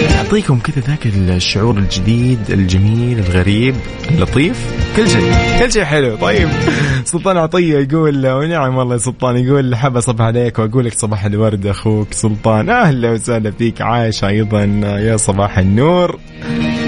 تعطيكم 0.10 0.60
كذا 0.60 0.84
ذاك 0.88 1.06
الشعور 1.06 1.78
الجديد 1.78 2.40
الجميل 2.50 3.20
الغريب 3.20 3.76
اللطيف. 4.12 4.58
كل 4.96 5.10
شيء 5.10 5.34
كل 5.60 5.72
شيء 5.72 5.84
حلو. 5.84 6.16
طيب 6.16 6.50
سلطان 7.12 7.38
عطية 7.38 7.78
يقول 7.78 8.28
ونعم 8.28 8.76
والله 8.78 8.98
سلطان 8.98 9.38
يقول 9.38 9.76
حاب 9.76 9.98
أصبح 9.98 10.26
عليك 10.26 10.60
وأقول 10.60 10.86
لك 10.86 10.94
صباح 10.94 11.26
الورد 11.26 11.68
أخوك 11.68 12.14
سلطان. 12.14 12.70
أهلا 12.70 13.12
وسهلا 13.12 13.52
فيك 13.52 13.82
عايشة 13.82 14.28
أيضا 14.28 14.64
يا 14.84 15.18
صباح 15.18 15.58
النور. 15.58 16.20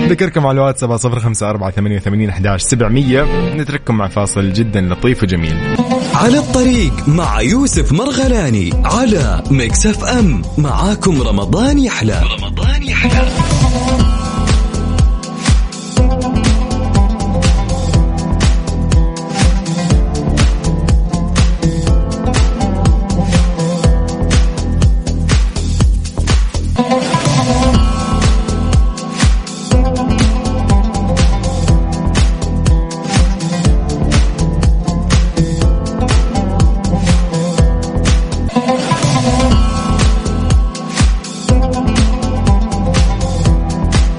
ذكركم 0.10 0.46
على 0.46 0.56
الواتساب 0.56 0.98
صفر 0.98 1.20
خمسة 1.20 1.50
أربعة 1.50 1.72
ثمانية 1.72 1.96
وثمانين 1.96 2.30
أحداش 2.30 2.62
سبعمية. 2.62 3.26
نترككم 3.56 3.98
مع 3.98 4.08
فاصل 4.08 4.54
جدا 4.54 4.82
لطيف 4.82 5.24
وجميل. 5.24 5.58
على 6.18 6.38
الطريق 6.38 7.08
مع 7.08 7.42
يوسف 7.42 7.92
مرغلاني 7.92 8.70
على 8.86 9.44
Mix 9.52 9.86
FM. 9.86 10.42
معاكم 10.58 11.22
رمضان 11.22 11.80
يحلى. 11.80 12.24
رمضان 12.40 12.84
يحلى. 12.84 14.07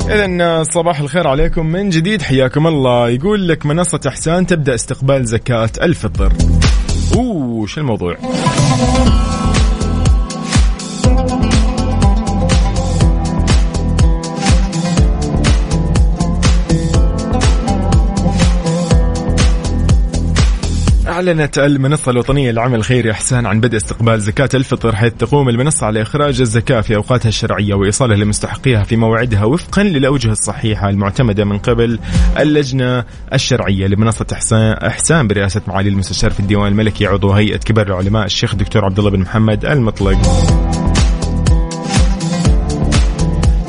إذا 0.09 0.63
صباح 0.63 1.01
الخير 1.01 1.27
عليكم 1.29 1.67
من 1.67 1.91
جديد. 1.91 2.23
حياكم 2.23 2.67
الله. 2.67 3.09
يقول 3.09 3.49
لك 3.49 3.67
منصة 3.67 4.01
إحسان 4.09 4.47
تبدأ 4.47 4.75
استقبال 4.75 5.27
زكاة 5.27 5.71
الفطر 5.83 6.33
أوه 7.17 7.67
شو 7.67 7.81
الموضوع؟ 7.81 8.17
أعلنت 21.19 21.59
المنصة 21.59 22.11
الوطنية 22.11 22.51
للعمل 22.51 22.75
الخيري 22.75 23.11
إحسان 23.11 23.47
عن 23.47 23.61
بدء 23.61 23.77
استقبال 23.77 24.21
زكاة 24.21 24.49
الفطر 24.55 24.97
حيث 24.97 25.13
تقوم 25.13 25.49
المنصة 25.49 25.87
على 25.87 26.03
إخراج 26.03 26.41
الزكاة 26.41 26.81
في 26.81 26.97
أوقاتها 26.97 27.29
الشرعية 27.29 27.75
وإيصالها 27.75 28.17
لمستحقيها 28.17 28.85
في 28.85 28.97
موعدها 28.97 29.45
وفقا 29.45 29.83
للأوجه 29.83 30.33
الصحيحة 30.33 30.89
المعتمدة 30.89 31.45
من 31.45 31.59
قبل 31.59 31.99
اللجنة 32.39 33.05
الشرعية 33.33 33.87
لمنصة 33.87 34.27
إحسان, 34.33 34.73
إحسان 34.73 35.29
برئاسة 35.29 35.61
معالي 35.69 35.89
المستشار 35.89 36.31
في 36.31 36.41
الديوان 36.41 36.73
الملكي 36.73 37.07
عضو 37.07 37.33
هيئة 37.33 37.57
كبار 37.57 37.87
العلماء 37.87 38.25
الشيخ 38.25 38.53
الدكتور 38.53 38.85
عبد 38.85 38.99
الله 38.99 39.11
بن 39.11 39.21
محمد 39.21 39.65
المطلق. 39.65 40.19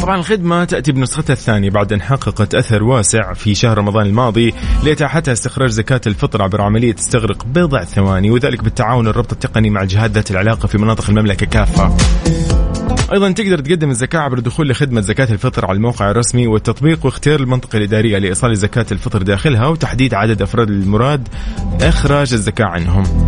طبعا 0.02 0.16
الخدمة 0.16 0.66
تأتي 0.66 0.92
بنسختها 0.92 1.34
الثانية 1.34 1.70
بعد 1.70 1.94
أن 1.94 2.02
حققت 2.02 2.56
أثر 2.56 2.84
واسع 2.84 3.34
في 3.34 3.56
شهر 3.56 3.78
رمضان 3.78 4.06
الماضي 4.06 4.54
لإتاحتها 4.84 5.32
استخراج 5.32 5.70
زكاة 5.70 6.02
الفطر 6.08 6.42
عبر 6.42 6.62
عملية 6.62 6.92
تستغرق 6.92 7.46
بضع 7.46 7.84
ثواني 7.84 8.32
وذلك 8.32 8.64
بالتعاون 8.64 9.08
الربط 9.08 9.32
التقني 9.32 9.70
مع 9.70 9.82
الجهات 9.82 10.12
ذات 10.12 10.32
العلاقة 10.32 10.68
في 10.68 10.78
مناطق 10.78 11.10
المملكة 11.10 11.46
كافة. 11.46 11.98
أيضا 13.14 13.32
تقدر 13.32 13.60
تقدم 13.60 13.90
الزكاة 13.90 14.20
عبر 14.20 14.38
الدخول 14.38 14.70
لخدمة 14.70 15.02
زكاة 15.02 15.28
الفطر 15.32 15.66
على 15.66 15.76
الموقع 15.76 16.12
الرسمي 16.12 16.48
والتطبيق 16.48 17.06
واختيار 17.06 17.40
المنطقة 17.40 17.78
الإدارية 17.78 18.18
لإيصال 18.18 18.58
زكاة 18.58 18.86
الفطر 18.92 19.22
داخلها 19.22 19.68
وتحديد 19.68 20.14
عدد 20.14 20.42
أفراد 20.42 20.70
المراد 20.70 21.28
إخراج 21.82 22.34
الزكاة 22.34 22.66
عنهم. 22.66 23.28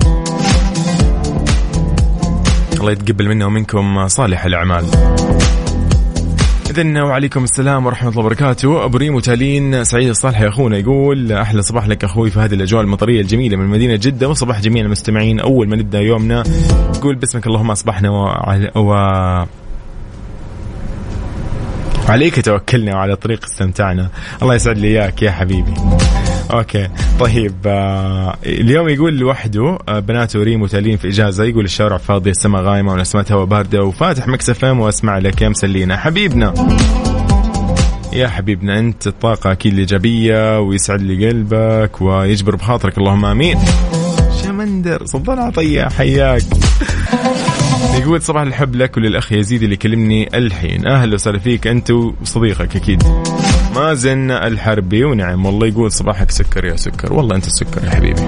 الله 2.80 2.92
يتقبل 2.92 3.30
منا 3.30 3.46
ومنكم 3.46 4.08
صالح 4.08 4.46
الأعمال. 4.46 4.86
إذن 6.72 6.98
وعليكم 6.98 7.44
السلام 7.44 7.86
ورحمة 7.86 8.10
الله 8.10 8.20
وبركاته. 8.20 8.86
أبو 8.86 8.98
ريم 8.98 9.16
وتالين 9.16 9.84
سعيد 9.84 10.10
الصالح 10.10 10.42
يا 10.42 10.48
أخونا 10.48 10.78
يقول 10.78 11.32
أحلى 11.32 11.62
صباح 11.62 11.88
لك 11.88 12.04
أخوي 12.04 12.30
في 12.30 12.40
هذه 12.40 12.54
الأجواء 12.54 12.82
المطرية 12.84 13.22
الجميلة 13.22 13.58
من 13.58 13.68
مدينة 13.68 13.96
جدة. 13.96 14.30
وصباح 14.30 14.62
جميع 14.62 14.86
المستمعين 14.86 15.40
أول 15.40 15.70
ما 15.70 15.76
نبدأ 15.76 16.00
يومنا. 16.00 16.44
يقول 16.96 17.16
باسمك 17.16 17.48
اللهم 17.48 17.72
أصبحنا 17.72 18.10
و... 18.10 18.26
و... 18.76 18.94
عليك 22.10 22.46
توكلنا 22.46 22.96
وعلى 22.96 23.16
طريق 23.16 23.46
استمتعنا 23.46 24.10
الله 24.42 24.56
يسعد 24.56 24.78
لي 24.78 24.88
إياك 24.88 25.22
يا 25.22 25.32
حبيبي. 25.32 25.74
okay. 26.52 26.88
طيب 27.20 27.56
آه 27.66 28.36
اليوم 28.46 28.90
يقول 28.90 29.18
لوحده 29.18 29.78
آه 29.90 30.00
بناته 30.00 30.44
ريم 30.44 30.62
وتالين 30.62 30.98
في 30.98 31.08
إجازة 31.08 31.44
يقول 31.44 31.66
الشوارع 31.66 31.98
فاضيه 31.98 32.32
السماء 32.32 32.62
غايمة 32.62 32.94
ونسمات 32.94 33.32
هواء 33.32 33.46
بارده 33.46 33.84
وفاتح 33.84 34.28
Mix 34.28 34.64
FM 34.64 34.80
وأسمع 34.80 35.18
لك 35.18 35.42
يا 35.42 35.50
مسلينا. 35.50 35.98
حبيبنا. 35.98 36.54
يا 38.14 38.28
حبيبنا 38.28 38.80
أنت 38.80 39.08
الطاقة 39.08 39.52
أكيد 39.52 39.74
الإيجابية 39.74 40.60
ويسعد 40.60 41.02
لي 41.02 41.28
قلبك 41.30 42.02
ويجبر 42.02 42.56
بخاطرك. 42.56 42.98
اللهم 42.98 43.26
آمين. 43.26 43.58
شمندر 44.44 45.06
صبر 45.06 45.40
عطيه 45.40 45.84
حياك. 45.90 46.42
يقول 48.00 48.22
صباح 48.22 48.42
الحب 48.42 48.76
لك 48.76 48.98
وللأخ 48.98 49.32
يزيد 49.32 49.64
اللي 49.64 49.76
كلمني 49.76 50.38
الحين. 50.38 50.88
أهلا 50.88 51.14
وسهلا 51.14 51.40
فيك 51.40 51.68
أنت 51.68 51.92
وصديقك 51.92 52.76
أكيد. 52.76 53.04
مازن 53.76 54.32
الحربي 54.32 55.04
ونعم. 55.04 55.46
والله 55.46 55.68
يقول 55.68 55.92
صباحك 55.92 56.32
سكر 56.32 56.66
يا 56.66 56.76
سكر. 56.76 57.14
والله 57.14 57.36
أنت 57.36 57.48
السكر 57.48 57.84
يا 57.86 57.90
حبيبي. 57.90 58.22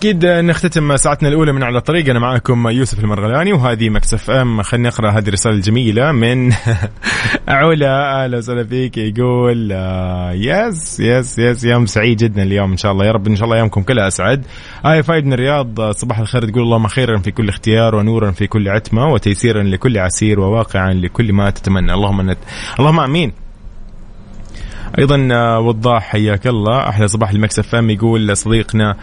أكيد 0.00 0.26
نختتم 0.26 0.96
ساعتنا 0.96 1.28
الأولى 1.28 1.52
من 1.52 1.62
على 1.62 1.78
الطريق. 1.78 2.10
أنا 2.10 2.18
معاكم 2.18 2.68
يوسف 2.68 3.00
المرغلاني 3.00 3.52
وهذه 3.52 3.88
Mix 3.90 4.30
FM. 4.30 4.62
خلينا 4.62 4.88
نقرا 4.88 5.10
هذه 5.10 5.28
الرسالة 5.28 5.54
الجميلة 5.54 6.12
من 6.12 6.52
علا. 7.48 8.24
أهلا 8.24 8.38
وسهلا 8.38 8.64
فيك. 8.64 8.98
يقول 8.98 9.72
آه، 9.72 10.32
yes 10.32 11.00
yes 11.00 11.38
yes 11.38 11.64
يوم 11.64 11.86
سعيد 11.86 12.16
جدا 12.16 12.42
اليوم 12.42 12.70
إن 12.70 12.76
شاء 12.76 12.92
الله. 12.92 13.06
يا 13.06 13.12
رب 13.12 13.26
إن 13.26 13.36
شاء 13.36 13.44
الله 13.44 13.58
يومكم 13.58 13.82
كلها 13.82 14.08
أسعد. 14.08 14.46
آية 14.86 15.00
فايد 15.00 15.26
من 15.26 15.32
الرياض 15.32 15.80
آه، 15.80 15.92
صباح 15.92 16.18
الخير. 16.18 16.48
تقول 16.48 16.62
اللهم 16.62 16.86
خيرا 16.86 17.18
في 17.18 17.30
كل 17.30 17.48
اختيار 17.48 17.94
ونورا 17.94 18.30
في 18.30 18.46
كل 18.46 18.68
عتمة 18.68 19.06
وتيسيرا 19.12 19.62
لكل 19.62 19.98
عسير 19.98 20.40
وواقعا 20.40 20.92
لكل 20.94 21.32
ما 21.32 21.50
تتمنى. 21.50 21.94
اللهم 21.94 22.30
نت... 22.30 22.38
اللهم 22.78 23.00
آمين. 23.00 23.32
أيضا 24.98 25.28
آه، 25.32 25.60
وضاح 25.60 26.02
حياك 26.02 26.46
الله. 26.46 26.88
أحلى 26.88 27.08
صباح 27.08 27.30
ال 27.30 27.41
Mix 27.41 27.74
FM. 27.74 27.90
يقول 27.90 28.36
صديقنا 28.36 28.96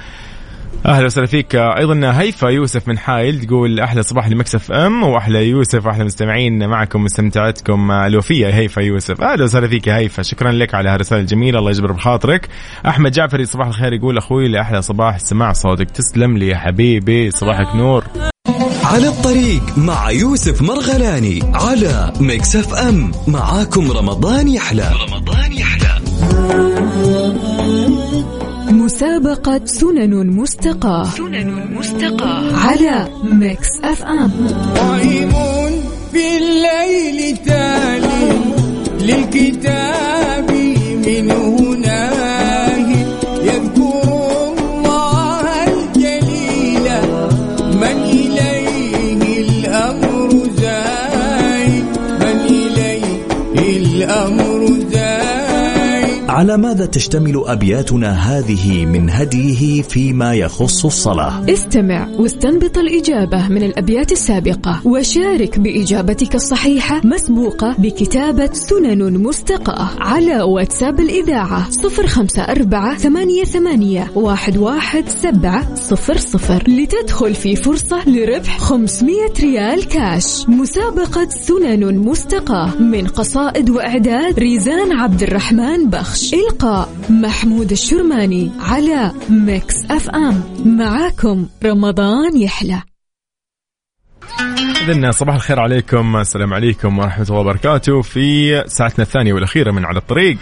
أهلا 0.87 1.05
وسهلا 1.05 1.27
فيك. 1.27 1.55
أيضا 1.55 2.11
هيفا 2.19 2.47
يوسف 2.47 2.87
من 2.87 2.97
حايل 2.97 3.45
تقول 3.45 3.79
أحلى 3.79 4.03
صباح 4.03 4.27
ل 4.27 4.38
Mix 4.38 4.71
FM 4.71 5.03
وأحلى 5.03 5.49
يوسف 5.49 5.85
وأحلى 5.85 6.03
مستمعين 6.03 6.67
معكم 6.67 7.03
مستمعتكم. 7.03 7.91
الوفية 7.91 8.47
هيفا 8.47 8.81
يوسف. 8.81 9.21
أهلا 9.21 9.43
وسهلا 9.43 9.67
فيك 9.67 9.87
يا 9.87 9.97
هيفا. 9.97 10.23
شكرا 10.23 10.51
لك 10.51 10.75
على 10.75 10.89
هالرسالة 10.89 11.21
الجميلة. 11.21 11.59
الله 11.59 11.71
يجبر 11.71 11.91
بخاطرك. 11.91 12.49
أحمد 12.87 13.11
جعفري 13.11 13.45
صباح 13.45 13.67
الخير 13.67 13.93
يقول 13.93 14.17
أخوي 14.17 14.47
لأحلى 14.47 14.81
صباح. 14.81 15.19
سماع 15.19 15.53
صوتك. 15.53 15.91
تسلم 15.91 16.37
لي 16.37 16.47
يا 16.47 16.57
حبيبي. 16.57 17.31
صباحك 17.31 17.75
نور. 17.75 18.03
على 18.83 19.07
الطريق 19.07 19.77
مع 19.77 20.11
يوسف 20.11 20.61
مرغلاني 20.61 21.39
على 21.53 22.13
Mix 22.19 22.55
FM. 22.55 23.11
معاكم 23.27 23.91
رمضان 23.91 24.47
يحلى. 24.47 24.91
رمضان 25.07 25.51
يحلى. 25.53 25.97
مسابقة 28.87 29.65
سنن 29.65 30.27
مستقاة. 30.27 31.03
سنن 31.03 31.75
مستقاة. 31.77 32.55
على 32.55 33.07
Mix 33.23 33.69
FM. 33.83 34.31
قائم 34.75 35.31
في 36.11 36.37
الليل 36.37 37.37
تالي 37.37 38.31
للكتاب 39.01 40.51
من 41.05 41.31
على 56.37 56.57
ماذا 56.57 56.85
تشتمل 56.85 57.43
أبياتنا 57.45 58.11
هذه 58.11 58.85
من 58.85 59.09
هديه 59.09 59.81
فيما 59.81 60.33
يخص 60.33 60.85
الصلاة؟ 60.85 61.53
استمع 61.53 62.07
واستنبط 62.19 62.77
الإجابة 62.77 63.47
من 63.47 63.63
الأبيات 63.63 64.11
السابقة 64.11 64.87
وشارك 64.87 65.59
بإجابتك 65.59 66.35
الصحيحة 66.35 67.01
مسبوقة 67.03 67.75
بكتابة 67.77 68.49
سنن 68.53 69.23
مستقاة 69.23 69.89
على 69.99 70.41
واتساب 70.41 70.99
واحد 74.57 75.09
سبعة 75.09 75.75
صفر 75.75 76.17
صفر 76.17 76.63
لتدخل 76.67 77.35
في 77.35 77.55
فرصة 77.55 78.09
لربح 78.09 78.57
500 78.57 79.15
ريال 79.39 79.87
كاش. 79.87 80.49
مسابقة 80.49 81.29
سنن 81.29 81.97
مستقاة 81.97 82.81
من 82.81 83.07
قصائد 83.07 83.69
وإعداد 83.69 84.39
ريزان 84.39 84.91
عبد 84.91 85.23
الرحمن 85.23 85.89
بخش. 85.89 86.26
إلقاء 86.33 86.89
محمود 87.09 87.71
الشرماني 87.71 88.51
على 88.59 89.11
Mix 89.29 89.75
FM. 89.91 90.43
معاكم 90.65 91.47
رمضان 91.65 92.37
يحلى. 92.37 92.81
إذن 94.81 95.11
صباح 95.11 95.35
الخير 95.35 95.59
عليكم 95.59 96.17
السلام 96.17 96.53
عليكم 96.53 96.99
ورحمة 96.99 97.25
الله 97.29 97.39
وبركاته 97.39 98.01
في 98.01 98.63
ساعتنا 98.67 99.05
الثانية 99.05 99.33
والأخيرة 99.33 99.71
من 99.71 99.85
على 99.85 99.97
الطريق. 99.97 100.37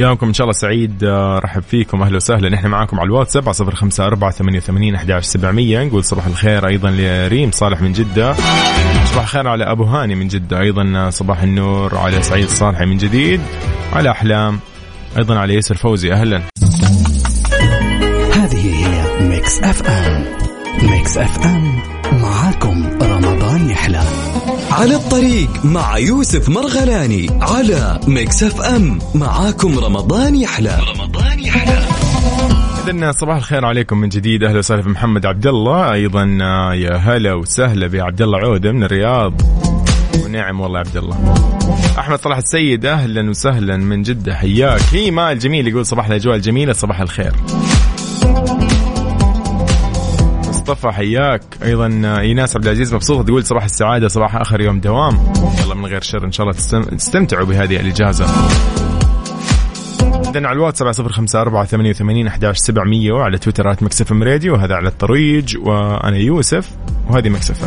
يومكم 0.00 0.26
إن 0.26 0.34
شاء 0.34 0.44
الله 0.44 0.58
سعيد 0.58 1.04
آه، 1.04 1.38
رحب 1.38 1.62
فيكم 1.62 2.02
أهلا 2.02 2.16
وسهلا. 2.16 2.48
نحن 2.48 2.66
معاكم 2.66 3.00
على 3.00 3.06
الواتساب 3.06 3.42
على 3.42 3.52
صفر 3.52 3.74
خمسة 3.74 4.06
أربعة 4.06 4.30
ثمانية 4.30 4.58
وثمانين 4.58 4.94
أحد 4.94 5.18
سبعمية. 5.20 5.84
نقول 5.84 6.04
صباح 6.04 6.26
الخير 6.26 6.66
أيضا 6.66 6.90
لريم 6.90 7.50
صالح 7.50 7.80
من 7.80 7.92
جدة. 7.92 8.34
صباح 9.04 9.22
الخير 9.22 9.48
على 9.48 9.64
أبو 9.64 9.84
هاني 9.84 10.14
من 10.14 10.28
جدة 10.28 10.60
أيضا 10.60 11.10
صباح 11.10 11.42
النور 11.42 11.98
على 11.98 12.22
سعيد 12.22 12.48
صالحي 12.48 12.86
من 12.86 12.96
جديد. 12.96 13.40
على 13.92 14.10
أحلام 14.10 14.60
أيضا 15.18 15.38
على 15.38 15.54
ياسر 15.54 15.74
فوزي 15.74 16.12
أهلا. 16.12 16.42
هذه 18.34 18.86
هي 18.86 19.28
Mix 19.28 19.58
FM. 19.62 20.24
Mix 20.82 21.18
FM 21.18 21.82
معاكم. 22.12 22.99
على 24.80 24.94
الطريق 24.94 25.64
مع 25.64 25.98
يوسف 25.98 26.48
مرغلاني 26.48 27.30
على 27.40 28.00
Mix 28.08 28.42
FM. 28.42 28.98
معاكم 29.14 29.78
رمضان 29.78 30.36
يحلى. 30.36 30.78
رمضان 30.94 31.40
يحلى. 31.40 31.78
إذن 32.88 33.12
صباح 33.12 33.36
الخير 33.36 33.64
عليكم 33.64 33.98
من 33.98 34.08
جديد. 34.08 34.44
أهلا 34.44 34.58
وسهلا 34.58 34.82
في 34.82 34.88
محمد 34.88 35.26
عبد 35.26 35.46
الله. 35.46 35.92
أيضا 35.92 36.38
آه، 36.42 36.74
يا 36.74 36.96
هلا 36.96 37.34
وسهلا 37.34 37.86
بعبد 37.86 38.22
الله 38.22 38.38
عودة 38.38 38.72
من 38.72 38.82
الرياض. 38.82 39.32
ونعم 40.24 40.60
والله 40.60 40.78
عبد 40.78 40.96
الله. 40.96 41.34
أحمد 41.98 42.20
صلاح 42.20 42.38
السيد 42.38 42.86
أهلا 42.86 43.30
وسهلا 43.30 43.76
من 43.76 44.02
جدة. 44.02 44.34
حياك. 44.34 44.80
هي 44.92 45.10
مال 45.10 45.38
جميل 45.38 45.68
يقول 45.68 45.86
صباح 45.86 46.06
الأجواء 46.06 46.36
الجميلة 46.36 46.72
صباح 46.72 47.00
الخير. 47.00 47.32
مصطفى 50.70 50.90
حياك. 50.90 51.42
أيضا 51.62 51.86
إيناس 52.20 52.56
عبد 52.56 52.64
العزيز 52.64 52.94
مبسوطه 52.94 53.22
تقول 53.22 53.44
صباح 53.44 53.64
السعادة 53.64 54.08
صباح 54.08 54.36
آخر 54.36 54.60
يوم 54.60 54.80
دوام. 54.80 55.32
يلا 55.64 55.74
من 55.74 55.86
غير 55.86 56.00
شر 56.00 56.24
إن 56.24 56.32
شاء 56.32 56.46
الله 56.46 56.58
تستم- 56.58 56.96
تستمتعوا 56.96 57.46
بهذه 57.46 57.76
الإجازة. 57.80 58.26
عندنا 60.26 60.48
على 60.48 60.56
الواتس 60.56 60.78
7054 60.78 61.66
88 61.66 62.26
11 62.26 62.58
700 62.58 63.12
وعلى 63.12 63.38
تويتر 63.38 63.69
آت 63.69 63.82
Mix 63.82 64.12
FM 64.12 64.22
Radio. 64.22 64.54
وهذا 64.54 64.74
على 64.74 64.88
الطريق 64.88 65.56
وأنا 65.58 66.16
يوسف 66.16 66.70
وهذه 67.10 67.28
Mix 67.28 67.55
F 67.55 67.64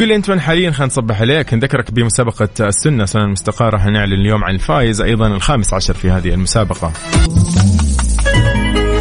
قل 0.00 0.08
لي 0.08 0.16
أنت 0.16 0.30
وين 0.30 0.40
حاليا 0.40 0.70
خلينا 0.70 0.86
نصبح 0.86 1.20
عليك 1.20 1.54
نذكرك 1.54 1.90
بمسابقة 1.90 2.48
السنة 2.60 3.04
سنة 3.04 3.24
المستقاة 3.24 3.68
راح 3.68 3.86
نعلن 3.86 4.12
اليوم 4.12 4.44
عن 4.44 4.54
الفائز 4.54 5.00
أيضا 5.00 5.26
الخامس 5.26 5.74
عشر 5.74 5.94
في 5.94 6.10
هذه 6.10 6.28
المسابقة. 6.28 6.92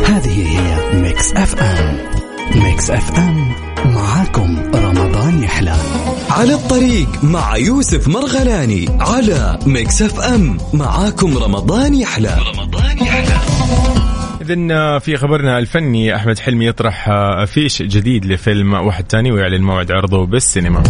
هذه 0.05 0.59
هي 0.59 1.01
Mix 1.01 1.33
FM 1.33 1.97
Mix 2.55 2.91
FM 2.91 3.51
معاكم 3.85 4.71
رمضان 4.75 5.43
يحلى. 5.43 5.75
على 6.29 6.53
الطريق 6.53 7.23
مع 7.23 7.57
يوسف 7.57 8.07
مرغلاني 8.07 8.85
على 8.99 9.59
Mix 9.65 10.01
FM 10.01 10.57
معاكم 10.73 11.37
رمضان 11.37 11.93
يحلى 11.93 12.29
رمضان 12.29 12.55
يحلى. 12.55 12.64
إذن 14.45 14.99
في 14.99 15.17
خبرنا 15.17 15.59
الفني 15.59 16.15
أحمد 16.15 16.39
حلمي 16.39 16.65
يطرح 16.65 17.09
أفيش 17.09 17.81
جديد 17.81 18.25
لفيلم 18.25 18.73
واحد 18.73 19.03
تاني 19.03 19.31
ويعلن 19.31 19.61
موعد 19.61 19.91
عرضه 19.91 20.25
بالسينما. 20.25 20.83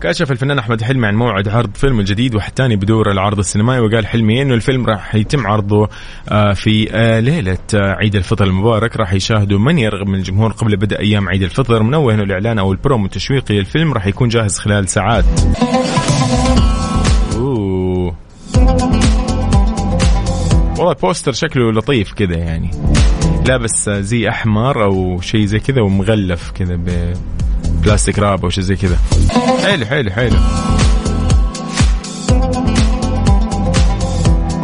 كشف 0.00 0.32
الفنان 0.32 0.58
أحمد 0.58 0.82
حلمي 0.82 1.06
عن 1.06 1.14
موعد 1.14 1.48
عرض 1.48 1.74
فيلم 1.74 2.00
الجديد 2.00 2.34
واحد 2.34 2.52
تاني 2.52 2.76
بدور 2.76 3.10
العرض 3.10 3.38
السينمائي 3.38 3.80
وقال 3.80 4.06
حلمي 4.06 4.42
إنه 4.42 4.54
الفيلم 4.54 4.86
راح 4.86 5.14
يتم 5.14 5.46
عرضه 5.46 5.88
آه، 6.28 6.52
في 6.52 6.88
آه، 6.92 7.20
ليلة 7.20 7.58
آه، 7.74 7.92
عيد 7.94 8.16
الفطر 8.16 8.44
المبارك. 8.44 8.96
راح 8.96 9.12
يشاهده 9.12 9.58
من 9.58 9.78
يرغب 9.78 10.06
من 10.06 10.14
الجمهور 10.14 10.52
قبل 10.52 10.76
بدء 10.76 11.00
أيام 11.00 11.28
عيد 11.28 11.42
الفطر 11.42 11.82
منوه 11.82 12.14
إنه 12.14 12.22
الإعلان 12.22 12.58
أو 12.58 12.72
البرومو 12.72 13.04
التشويقي 13.04 13.58
للفيلم 13.58 13.92
راح 13.92 14.06
يكون 14.06 14.28
جاهز 14.28 14.58
خلال 14.58 14.88
ساعات. 14.88 15.24
والله 20.84 20.96
البوستر 20.96 21.32
شكله 21.32 21.72
لطيف 21.72 22.12
كذا 22.12 22.36
يعني. 22.36 22.70
لابس 23.46 23.90
زي 23.90 24.28
أحمر 24.28 24.84
أو 24.84 25.20
شيء 25.20 25.44
زي 25.44 25.58
كذا 25.58 25.82
ومغلف 25.82 26.50
كذا 26.50 26.78
ببلاستيك 27.80 28.18
راب 28.18 28.44
أو 28.44 28.50
شيء 28.50 28.64
زي 28.64 28.76
كذا 28.76 28.98
حلو 29.62 29.86
حلو 29.86 30.10
حلو. 30.10 30.36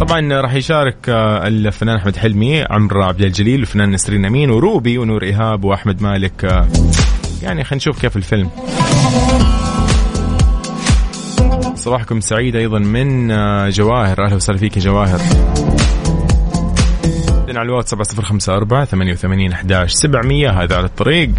طبعا 0.00 0.40
راح 0.40 0.54
يشارك 0.54 1.09
آه، 1.09 1.46
الفنان 1.46 1.96
أحمد 1.96 2.16
حلمي 2.16 2.64
عمرو 2.70 3.02
عبد 3.02 3.20
الجليل 3.20 3.61
والفنان 3.61 3.90
نسرين 3.90 4.24
أمين 4.24 4.50
وروبي 4.50 4.98
ونور 4.98 5.22
إيهاب 5.22 5.64
وأحمد 5.64 6.02
مالك 6.02 6.44
آه، 6.44 6.68
يعني 7.42 7.64
خلينا 7.64 7.76
نشوف 7.76 8.00
كيف 8.00 8.16
الفيلم. 8.16 8.50
صباحكم 11.74 12.20
سعيد 12.20 12.56
أيضا 12.56 12.78
من 12.78 13.30
آه، 13.30 13.68
جواهر. 13.68 14.24
أهلا 14.24 14.35
وسهلا 14.35 14.59
فيك 14.59 14.76
يا 14.76 14.83
جواهر. 14.83 15.20
على 17.57 17.67
الواتس 17.67 17.91
7054 17.91 18.85
88 18.85 19.53
11 19.53 19.89
700 19.97 20.51
هذا 20.63 20.77
على 20.77 20.87
الطريق. 20.87 21.31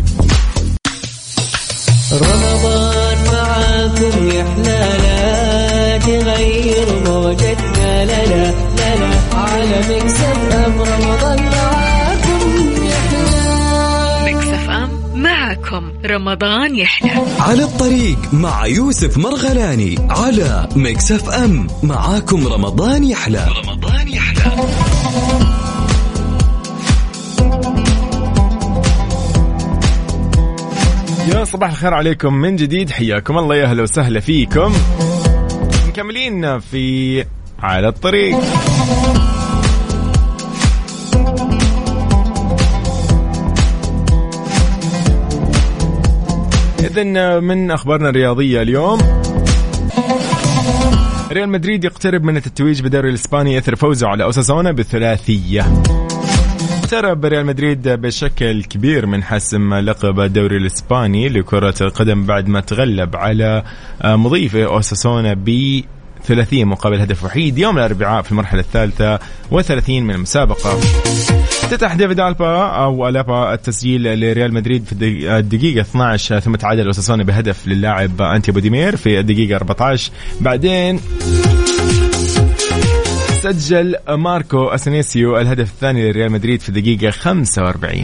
رمضان 2.14 3.18
معاكم 3.34 4.30
يا 4.32 4.44
حلالا 4.44 5.98
تغير 5.98 6.88
موجتنا 7.06 8.06
لا 8.06 8.26
لا 8.26 8.52
لا 8.78 8.96
لا. 8.96 9.10
على 9.34 9.80
مكسب 9.80 10.52
أم 10.66 10.82
رمضان 10.82 11.40
معاكم 11.44 12.42
يا 12.86 12.96
حلالا 12.96 14.24
ميكس 14.26 14.48
أف 14.48 14.70
أم 14.70 14.90
معكم 15.22 15.92
رمضان 16.06 16.76
يحلى. 16.76 17.12
على 17.40 17.64
الطريق 17.64 18.18
مع 18.34 18.66
يوسف 18.66 19.18
مرغلاني 19.18 19.96
على 20.10 20.68
ميكس 20.76 21.12
أف 21.12 21.30
أم 21.30 21.68
معاكم 21.84 22.48
رمضان 22.48 23.04
يحلى. 23.04 23.48
رمضان 23.66 23.81
يا 31.28 31.44
صباح 31.44 31.70
الخير 31.70 31.94
عليكم 31.94 32.34
من 32.34 32.56
جديد. 32.56 32.90
حياكم 32.90 33.38
الله. 33.38 33.56
يا 33.56 33.66
أهلا 33.66 33.84
وسهلا 33.84 34.20
فيكم. 34.20 34.74
مكملين 35.88 36.60
في 36.60 37.26
على 37.60 37.88
الطريق. 37.88 38.38
إذا 46.80 47.40
من 47.40 47.72
أخبارنا 47.72 48.10
الرياضية 48.10 48.62
اليوم. 48.62 49.00
ريال 51.32 51.50
مدريد 51.50 51.84
يقترب 51.84 52.24
من 52.24 52.38
التتويج 52.38 52.82
بالدوري 52.82 53.10
الإسباني. 53.10 53.58
إثر 53.58 53.76
فوزه 53.76 54.08
على 54.08 54.24
أوساسونا 54.24 54.72
بثلاثية 54.72 55.66
اقترب 56.94 57.26
ريال 57.26 57.46
مدريد 57.46 57.88
بشكل 57.90 58.64
كبير 58.64 59.06
من 59.06 59.24
حسم 59.24 59.74
لقب 59.74 60.20
الدوري 60.20 60.58
الإسباني 60.58 61.30
لكرة 61.30 61.74
القدم 61.82 62.26
بعد 62.26 62.48
ما 62.48 62.60
تغلب 62.62 63.16
على 63.16 63.64
مضيفه 64.06 64.64
أوساسونا 64.66 65.34
ب 65.34 65.82
30 66.24 66.66
مقابل 66.66 67.00
هدف 67.02 67.24
وحيد 67.24 67.58
يوم 67.58 67.78
الأربعاء 67.78 68.22
في 68.22 68.32
المرحلة 68.32 68.60
الثالثة 68.60 69.20
وثلاثين 69.52 70.04
من 70.04 70.16
المسابقة. 70.16 70.80
افتتح 71.64 71.94
ديفيد 71.94 72.20
ألبا 72.20 72.66
أو 72.66 73.10
ألابا 73.10 73.54
التسجيل 73.54 74.20
لريال 74.20 74.54
مدريد 74.54 74.86
في 74.86 74.92
الدق- 74.92 75.32
الدقيقة 75.36 75.82
12 75.82 76.40
ثم 76.40 76.56
تعادل 76.56 76.86
أوساسونا 76.86 77.24
بهدف 77.24 77.68
للاعب 77.68 78.22
أنتي 78.22 78.52
بوديمير 78.52 78.96
في 78.96 79.20
الدقيقة 79.20 79.56
14 79.56 80.12
بعدين 80.42 81.00
سجل 83.44 83.96
ماركو 84.10 84.68
أسينسيو 84.68 85.38
الهدف 85.38 85.70
الثاني 85.70 86.12
لريال 86.12 86.32
مدريد 86.32 86.62
في 86.62 86.70
الدقيقة 86.70 87.12
45 87.12 88.04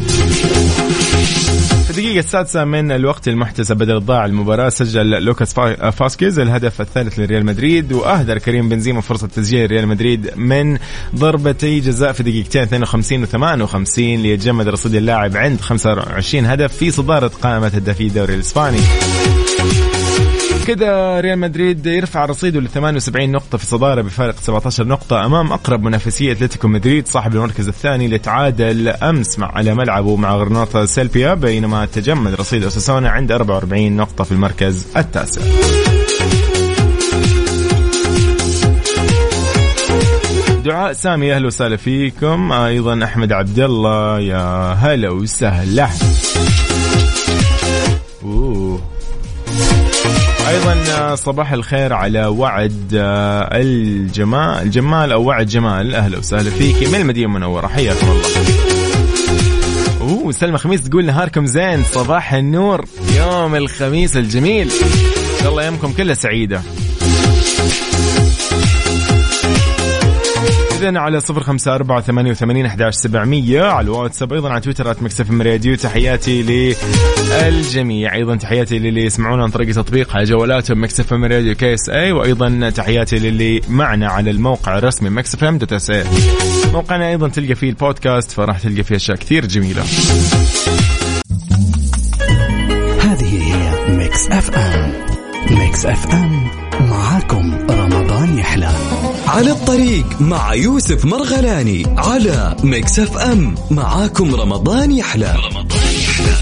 في 1.83 1.89
الدقيقة 1.89 2.19
السادسة 2.19 2.63
من 2.65 2.91
الوقت 2.91 3.27
المحتسب 3.27 3.77
بدل 3.77 3.95
الضاع 3.97 4.25
المباراة 4.25 4.69
سجل 4.69 5.09
لوكاس 5.23 5.53
فا- 5.53 5.89
فاسكيز 5.89 6.39
الهدف 6.39 6.81
الثالث 6.81 7.19
لريال 7.19 7.45
مدريد 7.45 7.93
وأهدر 7.93 8.37
كريم 8.37 8.69
بنزيما 8.69 9.01
فرصة 9.01 9.27
تسجيل 9.27 9.71
ريال 9.71 9.87
مدريد 9.87 10.31
من 10.35 10.77
ضربتي 11.15 11.79
جزاء 11.79 12.11
في 12.11 12.23
دقيقتين 12.23 12.61
52 12.61 13.23
و 13.23 13.25
58 13.25 14.15
ليتجمد 14.15 14.67
رصيد 14.67 14.95
اللاعب 14.95 15.37
عند 15.37 15.61
25 15.61 16.45
هدف 16.45 16.77
في 16.77 16.91
صدارة 16.91 17.27
قائمة 17.41 17.67
هدافي 17.67 18.03
الدوري 18.07 18.33
الإسباني. 18.33 18.79
كذا 20.67 21.19
ريال 21.19 21.39
مدريد 21.39 21.85
يرفع 21.85 22.25
رصيده 22.25 22.59
ل 22.59 22.67
78 22.69 23.31
نقطة 23.31 23.57
في 23.57 23.65
صدارة 23.65 24.01
بفارق 24.01 24.35
17 24.39 24.87
نقطة 24.87 25.25
أمام 25.25 25.51
أقرب 25.53 25.83
منافسي 25.83 26.31
أتلتيكو 26.31 26.67
مدريد 26.67 27.07
صاحب 27.07 27.35
المركز 27.35 27.67
الثاني 27.67 28.05
اللي 28.05 28.17
تعادل 28.17 28.87
أمس 28.87 29.39
مع 29.39 29.51
على 29.51 29.75
ملعبه 29.75 30.15
مع 30.15 30.35
غرناطة 30.35 30.85
سيلبيا 30.85 31.33
بينما 31.33 31.85
تجمد 31.85 32.33
رصيد 32.33 32.63
أوساسونا 32.63 33.09
عند 33.09 33.31
44 33.31 33.91
نقطة 33.91 34.23
في 34.23 34.31
المركز 34.31 34.85
التاسع. 34.97 35.41
دعاء 40.65 40.93
سامي 40.93 41.35
أهلا 41.35 41.47
وسهلا 41.47 41.77
فيكم. 41.77 42.51
أيضا 42.51 43.03
أحمد 43.03 43.31
عبد 43.31 43.59
الله 43.59 44.19
يا 44.19 44.73
هلا 44.73 45.09
وسهلا. 45.09 45.89
أيضا 50.47 51.15
صباح 51.15 51.51
الخير 51.51 51.93
على 51.93 52.25
وعد 52.25 52.91
آه، 52.95 53.49
الجمال 53.53 54.61
الجمال 54.61 55.11
أو 55.11 55.23
وعد 55.23 55.45
جمال. 55.45 55.95
أهلا 55.95 56.17
وسهلا 56.17 56.49
فيك. 56.49 56.87
من 56.87 56.95
المدينة 56.95 57.25
المنورة. 57.27 57.67
حياكم 57.67 58.07
الله. 58.11 58.27
أوه 60.01 60.31
سلمى 60.31 60.57
خميس 60.57 60.81
تقول 60.81 61.05
نهاركم 61.05 61.45
زين. 61.45 61.83
صباح 61.83 62.33
النور. 62.33 62.85
يوم 63.17 63.55
الخميس 63.55 64.17
الجميل. 64.17 64.67
ان 64.71 65.39
شاء 65.39 65.49
الله 65.49 65.61
ايامكم 65.61 65.93
كلها 65.93 66.15
سعيدة. 66.15 66.61
إذا 70.77 70.99
على 70.99 71.19
صفر 71.19 71.43
خمسة 71.43 71.75
أربعة 71.75 72.01
ثمانية 72.01 72.31
وثمانين 72.31 72.65
أحداش 72.65 72.95
سبعمية 72.95 73.61
على 73.61 73.85
الواتساب 73.85 74.33
أيضا 74.33 74.49
على 74.49 74.61
تويتر 74.61 75.03
مكسف 75.03 75.31
راديو. 75.31 75.75
تحياتي 75.75 76.43
للجميع. 77.31 78.13
أيضا 78.13 78.35
تحياتي 78.35 78.79
للي 78.79 79.05
يسمعونا 79.05 79.43
عن 79.43 79.49
طريق 79.49 79.75
تطبيق 79.75 80.15
على 80.15 80.23
جوالاتهم 80.23 80.83
Mix 80.83 81.06
F 81.06 81.13
Radio 81.13 81.55
KSA 81.55 82.11
وأيضا 82.11 82.69
تحياتي 82.69 83.19
للي 83.19 83.61
معنا 83.69 84.07
على 84.07 84.31
الموقع 84.31 84.77
الرسمي 84.77 85.09
Mix 85.09 85.43
FM 85.43 85.57
dot 85.57 85.73
SA 85.73 86.03
موقعنا 86.73 87.09
أيضا 87.09 87.27
تلقى 87.27 87.55
فيه 87.55 87.69
البودكاست 87.69 88.31
فراح 88.31 88.59
تلقى 88.59 88.83
فيه 88.83 88.95
أشياء 88.95 89.17
كثير 89.17 89.45
جميلة. 89.45 89.83
هذه 93.01 93.53
هي 93.53 93.95
Mix 93.97 94.27
FM. 94.31 94.93
Mix 95.51 95.85
FM 95.85 96.47
معاكم. 96.79 97.56
على 99.27 99.51
الطريق 99.51 100.21
مع 100.21 100.53
يوسف 100.53 101.05
مرغلاني 101.05 101.83
على 101.97 102.55
Mix 102.63 102.99
FM. 102.99 103.55
معاكم 103.71 104.35
رمضان 104.35 104.91
يحلى. 104.91 105.35
رمضان 105.35 105.93
يحلى 105.93 106.33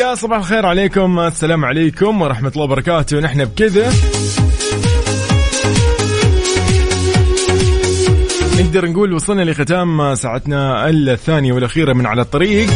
يا 0.00 0.14
صباح 0.14 0.38
الخير 0.38 0.66
عليكم. 0.66 1.18
السلام 1.18 1.64
عليكم 1.64 2.22
ورحمة 2.22 2.48
الله 2.48 2.64
وبركاته. 2.64 3.20
نحن 3.20 3.44
بكذا. 3.44 3.92
نقدر 8.60 8.86
نقول 8.90 9.12
وصلنا 9.12 9.42
لختام 9.42 10.14
ساعتنا 10.14 10.88
الثانية 10.88 11.52
والأخيرة 11.52 11.92
من 11.92 12.06
على 12.06 12.22
الطريق. 12.22 12.70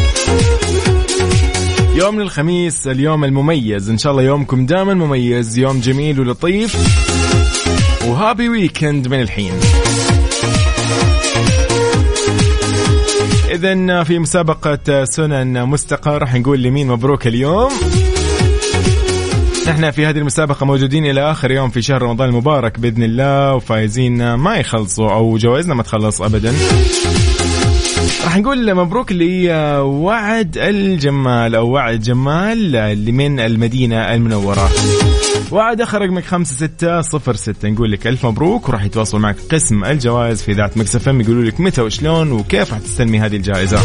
يوم 1.93 2.19
الخميس 2.19 2.87
اليوم 2.87 3.23
المميز. 3.23 3.89
إن 3.89 3.97
شاء 3.97 4.11
الله 4.11 4.23
يومكم 4.23 4.65
دائما 4.65 4.93
مميز 4.93 5.57
يوم 5.57 5.79
جميل 5.79 6.19
ولطيف. 6.19 6.75
وهابي 8.07 8.49
ويكند 8.49 9.07
من 9.07 9.21
الحين. 9.21 9.53
إذا 13.51 14.03
في 14.03 14.19
مسابقة 14.19 15.03
سنن 15.03 15.65
مستقى 15.65 16.17
راح 16.17 16.35
نقول 16.35 16.63
لمين 16.63 16.87
مبروك 16.87 17.27
اليوم. 17.27 17.71
نحن 19.67 19.91
في 19.91 20.05
هذه 20.05 20.17
المسابقة 20.17 20.65
موجودين 20.65 21.05
إلى 21.05 21.31
آخر 21.31 21.51
يوم 21.51 21.69
في 21.69 21.81
شهر 21.81 22.01
رمضان 22.01 22.29
المبارك 22.29 22.79
بإذن 22.79 23.03
الله 23.03 23.55
وفايزين 23.55 24.33
ما 24.33 24.55
يخلصوا 24.55 25.11
أو 25.11 25.37
جوائزنا 25.37 25.73
ما 25.73 25.83
تخلص 25.83 26.21
أبدا. 26.21 26.53
راح 28.23 28.37
نقول 28.37 28.75
مبروك 28.75 29.11
لي 29.11 29.51
وعد 29.81 30.57
الجمال 30.57 31.55
أو 31.55 31.69
وعد 31.69 31.99
جمال 31.99 32.75
اللي 32.75 33.11
من 33.11 33.39
المدينة 33.39 34.13
المنورة. 34.13 34.69
وعد 35.51 35.81
آخر 35.81 36.01
رقمك 36.01 36.25
خمسة 36.25 36.55
ستة 36.67 37.01
صفر 37.01 37.35
ستة. 37.35 37.69
نقول 37.69 37.91
لك 37.91 38.07
ألف 38.07 38.25
مبروك 38.25 38.69
وراح 38.69 38.83
يتواصل 38.83 39.19
معك 39.19 39.35
قسم 39.51 39.83
الجوائز 39.83 40.41
في 40.41 40.53
ذات 40.53 40.77
مكسفة 40.77 41.11
يقولوا 41.11 41.43
لك 41.43 41.59
متى 41.59 41.81
وشلون 41.81 42.31
وكيف 42.31 42.73
راح 42.73 42.79
تستلمي 42.79 43.19
هذه 43.19 43.35
الجائزة. 43.35 43.79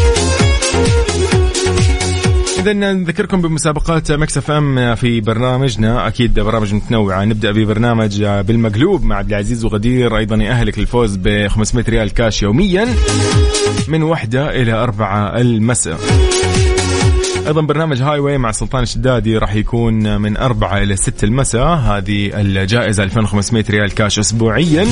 إذا 2.65 2.73
نذكركم 2.73 3.41
بمسابقات 3.41 4.11
Mix 4.11 4.51
FM 4.51 4.95
في 4.95 5.21
برنامجنا. 5.21 6.07
أكيد 6.07 6.39
برامج 6.39 6.73
متنوعة. 6.73 7.25
نبدأ 7.25 7.51
ببرنامج 7.51 8.23
بالمقلوب 8.23 9.03
مع 9.03 9.15
عبد 9.15 9.29
العزيز 9.29 9.65
وغدير 9.65 10.17
أيضا 10.17 10.35
يأهلك 10.35 10.79
للفوز 10.79 11.15
ب 11.15 11.47
500 11.47 11.85
ريال 11.89 12.13
كاش 12.13 12.43
يوميا 12.43 12.87
من 13.87 14.03
واحدة 14.03 14.61
إلى 14.61 14.71
أربعة 14.73 15.37
المساء. 15.41 15.99
أيضا 17.47 17.61
برنامج 17.61 18.01
Highway 18.01 18.37
مع 18.37 18.51
سلطان 18.51 18.83
الشدادي 18.83 19.37
راح 19.37 19.55
يكون 19.55 20.21
من 20.21 20.37
أربعة 20.37 20.77
إلى 20.77 20.95
ستة 20.95 21.25
المساء. 21.25 21.67
هذه 21.67 22.41
الجائزة 22.41 23.03
2500 23.03 23.65
ريال 23.69 23.93
كاش 23.93 24.19
أسبوعيا. 24.19 24.87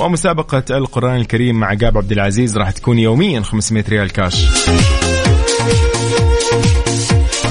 ومسابقة 0.00 0.64
القرآن 0.70 1.16
الكريم 1.16 1.60
مع 1.60 1.68
قاب 1.68 1.98
عبد 1.98 2.12
العزيز 2.12 2.58
راح 2.58 2.70
تكون 2.70 2.98
يوميا 2.98 3.40
500 3.40 3.84
ريال 3.88 4.12
كاش. 4.12 4.44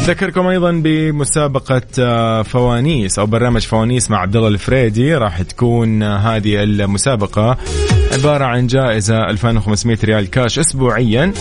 ذكركم 0.03 0.47
أيضا 0.47 0.71
بمسابقة 0.71 1.81
فوانيس 2.43 3.19
أو 3.19 3.25
برنامج 3.25 3.61
فوانيس 3.61 4.11
مع 4.11 4.17
عبد 4.17 4.35
الله 4.35 4.47
الفريدي. 4.47 5.15
راح 5.15 5.41
تكون 5.41 6.03
هذه 6.03 6.63
المسابقة 6.63 7.57
عبارة 8.11 8.45
عن 8.45 8.67
جائزة 8.67 9.29
2500 9.29 9.97
ريال 10.03 10.29
كاش 10.29 10.59
اسبوعيا. 10.59 11.33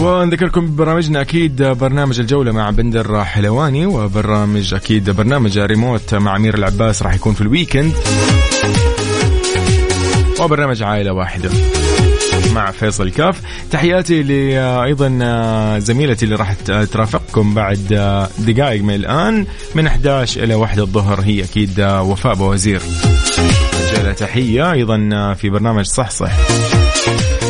ونذكركم 0.00 0.66
ببرامجنا 0.66 1.20
أكيد 1.20 1.62
برنامج 1.62 2.20
الجولة 2.20 2.52
مع 2.52 2.70
بندر 2.70 3.24
حلواني 3.24 3.86
وبرنامج 3.86 4.74
أكيد 4.74 5.10
برنامج 5.10 5.58
ريموت 5.58 6.14
مع 6.14 6.36
أمير 6.36 6.54
العباس 6.54 7.02
راح 7.02 7.14
يكون 7.14 7.34
في 7.34 7.40
ال 7.40 7.46
weekend. 7.46 7.92
وبرنامج 10.40 10.82
عائلة 10.82 11.12
واحدة. 11.12 11.50
مع 12.56 12.70
فيصل 12.70 13.10
كاف. 13.10 13.40
تحياتي 13.70 14.22
ل 14.22 14.30
أيضا 14.58 15.08
زميلتي 15.78 16.24
اللي 16.24 16.36
راح 16.36 16.52
ترافقكم 16.92 17.54
بعد 17.54 17.78
دقائق 18.38 18.82
من 18.82 18.94
الآن. 18.94 19.46
من 19.74 19.86
11 19.86 20.42
إلى 20.42 20.54
1 20.54 20.78
الظهر 20.78 21.20
هي 21.20 21.44
أكيد 21.44 21.80
وفاء 21.80 22.34
بوزير 22.34 22.82
رجاله 23.92 24.12
تحية 24.12 24.72
أيضا 24.72 24.98
في 25.34 25.50
برنامج 25.50 25.84
صح 25.84 26.10
صح 26.10 26.32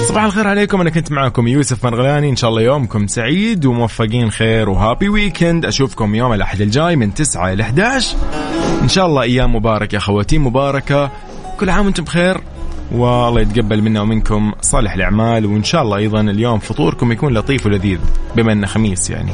صباح 0.09 0.25
الخير 0.25 0.47
عليكم 0.47 0.81
أنا 0.81 0.91
كنت 0.91 1.13
معكم 1.13 1.49
يوسف 1.49 1.85
مرغلاني. 1.85 2.31
إن 2.31 2.37
شاء 2.37 2.51
الله 2.51 2.63
يومكم 2.63 3.07
سعيد 3.07 3.67
وموفقين 3.67 4.31
خير 4.31 4.69
وهابي 4.69 5.09
ويكند. 5.09 5.65
أشوفكم 5.65 6.15
يوم 6.15 6.33
الأحد 6.33 6.61
الجاي 6.61 6.97
من 6.97 7.15
9 7.15 7.53
إلى 7.53 7.63
11 7.63 8.17
إن 8.83 8.89
شاء 8.89 9.07
الله 9.07 9.23
أيام 9.23 9.57
مباركة 9.57 9.99
خواتيم 9.99 10.47
مباركة. 10.47 11.11
كل 11.61 11.71
عام 11.71 11.85
وأنتم 11.85 12.05
بخير. 12.05 12.41
والله 12.93 13.41
يتقبل 13.41 13.83
منا 13.83 14.01
ومنكم 14.01 14.53
صالح 14.61 14.95
الأعمال 14.95 15.47
وإن 15.47 15.65
شاء 15.65 15.83
الله 15.83 15.97
أيضا 15.97 16.21
اليوم 16.21 16.59
فطوركم 16.59 17.13
يكون 17.13 17.35
لطيف 17.35 17.67
ولذيذ 17.67 17.99
بما 18.37 18.53
إنه 18.53 18.67
خميس 18.67 19.11
يعني. 19.11 19.33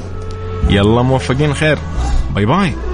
يلا 0.70 1.02
موفقين 1.02 1.54
خير. 1.54 1.78
باي 2.34 2.46
باي. 2.46 2.72